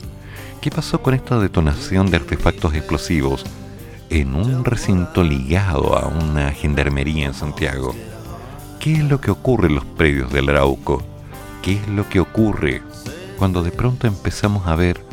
¿Qué 0.61 0.69
pasó 0.69 1.01
con 1.01 1.15
esta 1.15 1.39
detonación 1.39 2.11
de 2.11 2.17
artefactos 2.17 2.75
explosivos 2.75 3.43
en 4.11 4.35
un 4.35 4.63
recinto 4.63 5.23
ligado 5.23 5.97
a 5.97 6.07
una 6.07 6.51
gendarmería 6.51 7.25
en 7.25 7.33
Santiago? 7.33 7.95
¿Qué 8.81 8.93
es 8.93 9.03
lo 9.03 9.21
que 9.21 9.29
ocurre 9.29 9.67
en 9.67 9.75
los 9.75 9.85
predios 9.85 10.33
del 10.33 10.49
Arauco? 10.49 11.03
¿Qué 11.61 11.73
es 11.73 11.87
lo 11.87 12.09
que 12.09 12.19
ocurre 12.19 12.81
cuando 13.37 13.61
de 13.61 13.69
pronto 13.69 14.07
empezamos 14.07 14.65
a 14.65 14.75
ver 14.75 15.05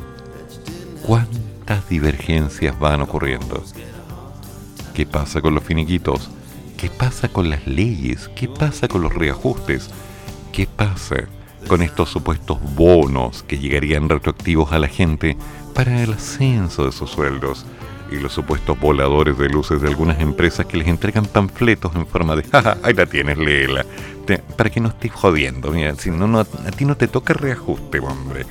cuántas 1.03 1.87
divergencias 1.87 2.79
van 2.79 3.03
ocurriendo? 3.03 3.63
¿Qué 4.95 5.05
pasa 5.05 5.43
con 5.43 5.55
los 5.55 5.65
finiquitos? 5.65 6.31
¿Qué 6.79 6.89
pasa 6.89 7.29
con 7.29 7.51
las 7.51 7.67
leyes? 7.67 8.31
¿Qué 8.35 8.49
pasa 8.49 8.89
con 8.89 9.03
los 9.03 9.13
reajustes? 9.13 9.91
¿Qué 10.51 10.67
pasa 10.67 11.29
con 11.69 11.83
estos 11.83 12.09
supuestos 12.09 12.59
bonos 12.75 13.43
que 13.43 13.59
llegarían 13.59 14.09
retroactivos 14.09 14.73
a 14.73 14.79
la 14.79 14.89
gente 14.89 15.37
para 15.75 16.03
el 16.03 16.15
ascenso 16.15 16.87
de 16.87 16.93
sus 16.93 17.11
sueldos? 17.11 17.67
Y 18.11 18.17
los 18.17 18.33
supuestos 18.33 18.79
voladores 18.79 19.37
de 19.39 19.49
luces 19.49 19.81
de 19.83 19.89
algunas 19.89 20.21
empresas 20.21 20.67
que 20.67 20.77
les 20.77 20.89
entregan 20.89 21.27
panfletos 21.27 21.95
en 21.95 22.07
forma 22.07 22.37
de, 22.37 22.43
jaja, 22.51 22.79
ahí 22.83 22.95
la 22.95 23.07
tienes, 23.07 23.39
léela. 23.39 23.85
para 24.57 24.71
que 24.71 24.81
no 24.81 24.89
estés 24.89 25.13
jodiendo, 25.13 25.71
mira, 25.71 25.95
si 25.97 26.11
no, 26.11 26.27
no, 26.27 26.41
a 26.41 26.45
ti 26.45 26.85
no 26.85 26.97
te 26.97 27.09
toca 27.09 27.35
reajuste, 27.35 27.99
hombre. 28.01 28.47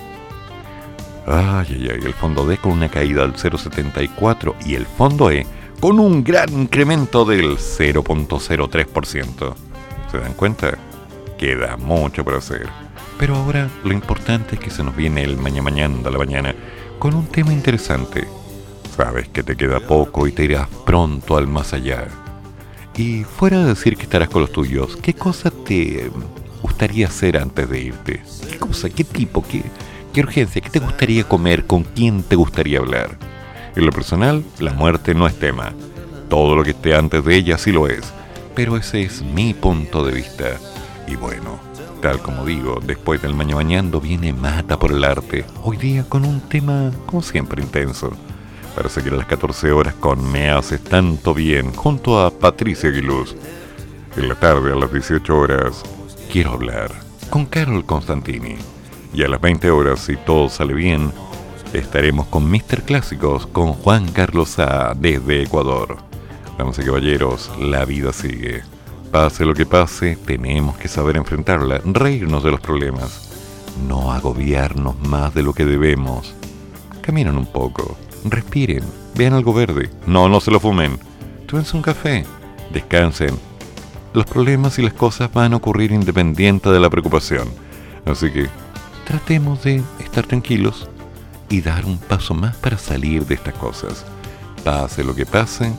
Ay, 1.26 1.66
ay, 1.68 1.88
ay, 1.92 2.00
el 2.04 2.14
fondo 2.14 2.46
D 2.46 2.56
con 2.58 2.72
una 2.72 2.88
caída 2.88 3.22
del 3.22 3.34
0.74 3.34 4.54
y 4.64 4.74
el 4.74 4.86
fondo 4.86 5.30
E 5.30 5.46
con 5.80 5.98
un 5.98 6.22
gran 6.22 6.52
incremento 6.52 7.24
del 7.24 7.56
0.03%. 7.56 9.54
¿Se 10.10 10.18
dan 10.18 10.34
cuenta? 10.34 10.78
Queda 11.36 11.76
mucho 11.76 12.24
por 12.24 12.34
hacer. 12.34 12.68
Pero 13.18 13.34
ahora 13.36 13.68
lo 13.84 13.92
importante 13.92 14.54
es 14.54 14.60
que 14.60 14.70
se 14.70 14.84
nos 14.84 14.94
viene 14.94 15.22
el 15.24 15.36
mañana 15.36 15.62
mañana 15.62 15.96
de 16.02 16.10
la 16.10 16.18
mañana 16.18 16.54
con 16.98 17.14
un 17.14 17.26
tema 17.26 17.52
interesante. 17.52 18.26
Sabes 18.96 19.28
que 19.28 19.42
te 19.42 19.56
queda 19.56 19.80
poco 19.80 20.26
y 20.26 20.32
te 20.32 20.44
irás 20.44 20.68
pronto 20.84 21.36
al 21.36 21.46
más 21.46 21.72
allá. 21.72 22.06
Y 22.96 23.24
fuera 23.24 23.58
de 23.58 23.66
decir 23.66 23.96
que 23.96 24.04
estarás 24.04 24.28
con 24.28 24.42
los 24.42 24.52
tuyos, 24.52 24.96
¿qué 24.96 25.12
cosa 25.12 25.50
te 25.50 26.10
gustaría 26.62 27.06
hacer 27.06 27.36
antes 27.36 27.68
de 27.68 27.80
irte? 27.80 28.22
¿Qué 28.50 28.58
cosa? 28.58 28.90
¿Qué 28.90 29.04
tipo? 29.04 29.42
¿Qué, 29.42 29.62
qué 30.12 30.20
urgencia? 30.20 30.60
¿Qué 30.60 30.70
te 30.70 30.78
gustaría 30.78 31.24
comer? 31.24 31.66
¿Con 31.66 31.84
quién 31.84 32.22
te 32.22 32.36
gustaría 32.36 32.78
hablar? 32.78 33.18
En 33.74 33.86
lo 33.86 33.92
personal, 33.92 34.44
la 34.58 34.72
muerte 34.72 35.14
no 35.14 35.26
es 35.26 35.38
tema. 35.38 35.72
Todo 36.28 36.56
lo 36.56 36.64
que 36.64 36.70
esté 36.70 36.94
antes 36.94 37.24
de 37.24 37.36
ella 37.36 37.58
sí 37.58 37.72
lo 37.72 37.88
es. 37.88 38.12
Pero 38.54 38.76
ese 38.76 39.02
es 39.02 39.22
mi 39.22 39.54
punto 39.54 40.04
de 40.04 40.12
vista. 40.12 40.56
Y 41.06 41.16
bueno, 41.16 41.58
tal 42.02 42.20
como 42.20 42.44
digo, 42.44 42.80
después 42.84 43.22
del 43.22 43.34
mañana 43.34 43.56
bañando 43.56 44.00
viene 44.00 44.32
Mata 44.32 44.78
por 44.78 44.92
el 44.92 45.04
arte. 45.04 45.44
Hoy 45.62 45.76
día 45.76 46.04
con 46.08 46.24
un 46.24 46.40
tema, 46.40 46.90
como 47.06 47.22
siempre, 47.22 47.62
intenso 47.62 48.12
para 48.76 48.90
seguir 48.90 49.14
a 49.14 49.16
las 49.16 49.26
14 49.26 49.72
horas 49.72 49.94
con 49.94 50.30
Me 50.30 50.50
Haces 50.50 50.84
Tanto 50.84 51.32
Bien 51.32 51.72
junto 51.72 52.20
a 52.20 52.30
Patricia 52.30 52.90
Aguiluz. 52.90 53.34
En 54.16 54.28
la 54.28 54.34
tarde 54.34 54.72
a 54.72 54.76
las 54.76 54.92
18 54.92 55.36
horas 55.36 55.82
quiero 56.30 56.52
hablar 56.52 56.92
con 57.30 57.46
Carol 57.46 57.84
Constantini. 57.84 58.56
Y 59.12 59.22
a 59.22 59.28
las 59.28 59.40
20 59.40 59.70
horas, 59.70 60.00
si 60.00 60.16
todo 60.16 60.48
sale 60.48 60.74
bien, 60.74 61.12
estaremos 61.72 62.26
con 62.26 62.50
Mr. 62.50 62.82
Clásicos 62.84 63.46
con 63.46 63.72
Juan 63.72 64.08
Carlos 64.12 64.58
A 64.58 64.94
desde 64.94 65.42
Ecuador. 65.42 65.98
Vamos 66.58 66.78
y 66.78 66.82
caballeros, 66.82 67.50
la 67.58 67.84
vida 67.84 68.12
sigue. 68.12 68.62
Pase 69.10 69.44
lo 69.44 69.54
que 69.54 69.66
pase, 69.66 70.16
tenemos 70.16 70.76
que 70.76 70.88
saber 70.88 71.16
enfrentarla, 71.16 71.80
reírnos 71.84 72.44
de 72.44 72.50
los 72.50 72.60
problemas, 72.60 73.30
no 73.88 74.12
agobiarnos 74.12 74.98
más 75.08 75.34
de 75.34 75.42
lo 75.42 75.54
que 75.54 75.64
debemos. 75.64 76.34
Caminan 77.02 77.36
un 77.36 77.46
poco 77.46 77.96
respiren, 78.30 78.82
vean 79.14 79.34
algo 79.34 79.52
verde. 79.52 79.90
No, 80.06 80.28
no 80.28 80.40
se 80.40 80.50
lo 80.50 80.60
fumen. 80.60 80.98
Tómense 81.46 81.76
un 81.76 81.82
café, 81.82 82.24
descansen. 82.72 83.38
Los 84.16 84.24
problemas 84.24 84.78
y 84.78 84.82
las 84.82 84.94
cosas 84.94 85.30
van 85.30 85.52
a 85.52 85.56
ocurrir 85.56 85.92
independiente 85.92 86.70
de 86.70 86.80
la 86.80 86.88
preocupación. 86.88 87.50
Así 88.06 88.30
que 88.30 88.48
tratemos 89.04 89.62
de 89.62 89.82
estar 90.02 90.26
tranquilos 90.26 90.88
y 91.50 91.60
dar 91.60 91.84
un 91.84 91.98
paso 91.98 92.32
más 92.32 92.56
para 92.56 92.78
salir 92.78 93.26
de 93.26 93.34
estas 93.34 93.52
cosas. 93.52 94.06
Pase 94.64 95.04
lo 95.04 95.14
que 95.14 95.26
pase, 95.26 95.70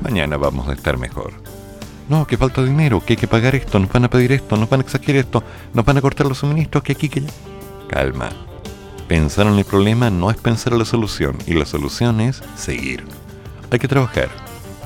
mañana 0.00 0.38
vamos 0.38 0.70
a 0.70 0.72
estar 0.72 0.96
mejor. 0.96 1.34
No, 2.08 2.26
que 2.26 2.38
falta 2.38 2.64
dinero, 2.64 3.04
que 3.04 3.12
hay 3.12 3.18
que 3.18 3.28
pagar 3.28 3.54
esto, 3.54 3.78
nos 3.78 3.92
van 3.92 4.06
a 4.06 4.10
pedir 4.10 4.32
esto, 4.32 4.56
nos 4.56 4.70
van 4.70 4.80
a 4.80 4.84
exigir 4.84 5.16
esto, 5.16 5.44
nos 5.74 5.84
van 5.84 5.98
a 5.98 6.00
cortar 6.00 6.28
los 6.28 6.38
suministros, 6.38 6.82
que 6.82 6.92
aquí, 6.92 7.10
que 7.10 7.20
allá. 7.20 7.32
Calma, 7.90 8.30
Pensar 9.06 9.46
en 9.46 9.58
el 9.58 9.66
problema 9.66 10.08
no 10.08 10.30
es 10.30 10.38
pensar 10.38 10.72
en 10.72 10.78
la 10.78 10.86
solución 10.86 11.36
y 11.46 11.52
la 11.52 11.66
solución 11.66 12.22
es 12.22 12.42
seguir. 12.56 13.04
Hay 13.70 13.78
que 13.78 13.86
trabajar. 13.86 14.30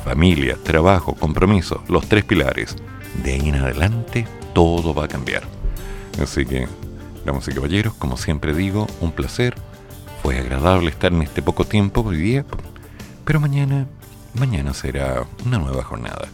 Familia, 0.04 0.58
trabajo, 0.62 1.14
compromiso, 1.14 1.82
los 1.88 2.06
tres 2.06 2.24
pilares. 2.24 2.76
De 3.22 3.32
ahí 3.32 3.48
en 3.48 3.54
adelante 3.54 4.26
todo 4.52 4.92
va 4.92 5.06
a 5.06 5.08
cambiar. 5.08 5.42
Así 6.22 6.44
que, 6.44 6.68
damas 7.24 7.48
y 7.48 7.52
caballeros, 7.52 7.94
como 7.94 8.18
siempre 8.18 8.52
digo, 8.52 8.86
un 9.00 9.12
placer. 9.12 9.54
Fue 10.22 10.38
agradable 10.38 10.90
estar 10.90 11.10
en 11.10 11.22
este 11.22 11.40
poco 11.40 11.64
tiempo 11.64 12.02
hoy 12.02 12.18
día, 12.18 12.44
pero 13.24 13.40
mañana, 13.40 13.86
mañana 14.34 14.74
será 14.74 15.24
una 15.46 15.58
nueva 15.58 15.82
jornada. 15.82 16.28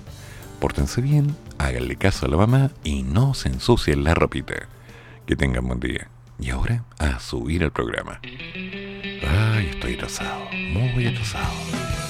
Pórtense 0.58 1.00
bien, 1.00 1.36
háganle 1.58 1.94
caso 1.94 2.26
a 2.26 2.28
la 2.28 2.36
mamá 2.36 2.72
y 2.82 3.04
no 3.04 3.34
se 3.34 3.50
ensucien 3.50 4.02
la 4.02 4.14
ropita. 4.14 4.54
Que 5.26 5.36
tengan 5.36 5.68
buen 5.68 5.78
día. 5.78 6.08
Y 6.40 6.50
ahora 6.50 6.84
a 6.98 7.20
subir 7.20 7.62
el 7.62 7.70
programa. 7.70 8.20
Ay, 8.24 9.70
estoy 9.70 9.94
atrasado, 9.94 10.40
muy 10.72 11.06
atrasado. 11.06 12.09